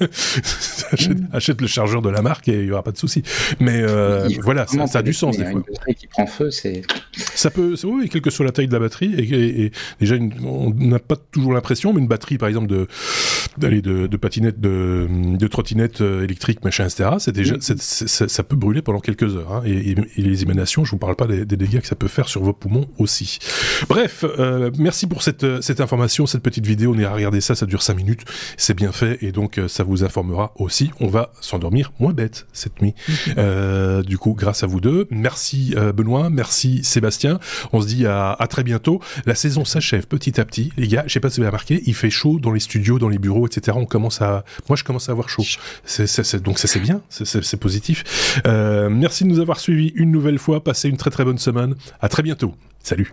achète, 1.32 1.60
le 1.60 1.66
chargeur 1.66 2.00
de 2.00 2.08
la 2.08 2.22
marque 2.22 2.48
et 2.48 2.62
il 2.62 2.66
y 2.66 2.72
aura 2.72 2.82
pas 2.82 2.92
de 2.92 2.96
souci. 2.96 3.22
Mais 3.60 3.82
euh, 3.82 4.26
voilà, 4.42 4.66
ça, 4.66 4.86
ça, 4.86 5.00
a 5.00 5.02
du 5.02 5.12
sens 5.12 5.36
des 5.36 5.44
fois. 5.44 5.52
Une 5.52 5.74
batterie 5.74 5.94
qui 5.94 6.06
prend 6.06 6.26
feu, 6.26 6.50
c'est. 6.50 6.80
Ça 7.12 7.50
peut, 7.50 7.74
oui, 7.84 8.08
quelle 8.08 8.22
que 8.22 8.30
soit 8.30 8.46
la 8.46 8.52
taille 8.52 8.68
de 8.68 8.72
la 8.72 8.80
batterie. 8.80 9.14
Et, 9.18 9.70
déjà, 10.00 10.16
on 10.42 10.70
n'a 10.70 10.98
pas 10.98 11.16
toujours 11.16 11.52
l'impression, 11.52 11.92
mais 11.92 12.00
une 12.00 12.08
batterie, 12.08 12.38
par 12.38 12.48
exemple, 12.48 12.68
de 12.68 12.86
d'aller 13.58 13.82
de, 13.82 14.06
de 14.06 14.16
patinette, 14.16 14.60
de, 14.60 15.06
de 15.36 15.46
trottinette 15.46 16.00
euh, 16.00 16.24
électrique, 16.24 16.64
machin, 16.64 16.84
etc. 16.84 17.10
C'est 17.18 17.32
déjà, 17.32 17.54
ça 17.60 18.42
peut 18.42 18.56
brûler 18.56 18.82
pendant 18.82 19.00
quelques 19.00 19.36
heures. 19.36 19.52
Hein. 19.52 19.62
Et, 19.66 19.94
les 20.16 20.42
émanations, 20.42 20.84
je 20.84 20.90
vous 20.90 20.98
parle 20.98 21.16
pas 21.16 21.26
des, 21.26 21.33
des, 21.44 21.56
dégâts 21.56 21.80
que 21.80 21.86
ça 21.86 21.96
peut 21.96 22.08
faire 22.08 22.28
sur 22.28 22.42
vos 22.42 22.52
poumons 22.52 22.88
aussi. 22.98 23.38
Bref, 23.88 24.24
euh, 24.24 24.70
merci 24.78 25.06
pour 25.06 25.22
cette, 25.22 25.62
cette 25.62 25.80
information, 25.80 26.26
cette 26.26 26.42
petite 26.42 26.66
vidéo. 26.66 26.94
On 26.94 26.98
est 26.98 27.04
à 27.04 27.12
regarder 27.12 27.40
ça, 27.40 27.54
ça 27.54 27.66
dure 27.66 27.82
5 27.82 27.94
minutes. 27.94 28.24
C'est 28.56 28.74
bien 28.74 28.92
fait 28.92 29.18
et 29.22 29.32
donc 29.32 29.58
euh, 29.58 29.68
ça 29.68 29.84
vous 29.84 30.04
informera 30.04 30.52
aussi. 30.56 30.90
On 31.00 31.08
va 31.08 31.32
s'endormir 31.40 31.92
moins 31.98 32.12
bête 32.12 32.46
cette 32.52 32.80
nuit. 32.80 32.94
Euh, 33.38 34.02
du 34.02 34.18
coup, 34.18 34.34
grâce 34.34 34.62
à 34.62 34.66
vous 34.66 34.80
deux. 34.80 35.06
Merci 35.10 35.74
euh, 35.76 35.92
Benoît, 35.92 36.30
merci 36.30 36.84
Sébastien. 36.84 37.38
On 37.72 37.80
se 37.80 37.86
dit 37.86 38.06
à, 38.06 38.32
à 38.32 38.46
très 38.46 38.62
bientôt. 38.62 39.00
La 39.26 39.34
saison 39.34 39.64
s'achève 39.64 40.06
petit 40.06 40.40
à 40.40 40.44
petit. 40.44 40.72
Les 40.76 40.88
gars, 40.88 41.04
je 41.06 41.12
sais 41.12 41.20
pas 41.20 41.30
si 41.30 41.36
vous 41.36 41.42
avez 41.42 41.50
remarqué, 41.50 41.82
il 41.86 41.94
fait 41.94 42.10
chaud 42.10 42.38
dans 42.40 42.52
les 42.52 42.60
studios, 42.60 42.98
dans 42.98 43.08
les 43.08 43.18
bureaux, 43.18 43.46
etc. 43.46 43.76
On 43.80 43.86
commence 43.86 44.22
à, 44.22 44.44
moi 44.68 44.76
je 44.76 44.84
commence 44.84 45.08
à 45.08 45.12
avoir 45.12 45.28
chaud. 45.28 45.42
Donc 46.44 46.58
ça 46.58 46.68
c'est 46.68 46.80
bien, 46.80 47.00
c'est, 47.08 47.56
positif. 47.56 48.40
Euh, 48.46 48.88
merci 48.90 49.24
de 49.24 49.28
nous 49.28 49.40
avoir 49.40 49.60
suivis 49.60 49.92
une 49.94 50.10
nouvelle 50.10 50.38
fois. 50.38 50.62
Passez 50.62 50.88
une 50.88 50.96
très 50.96 51.10
bonne 51.24 51.38
semaine. 51.38 51.74
À 52.00 52.08
très 52.08 52.22
bientôt. 52.22 52.54
Salut. 52.80 53.12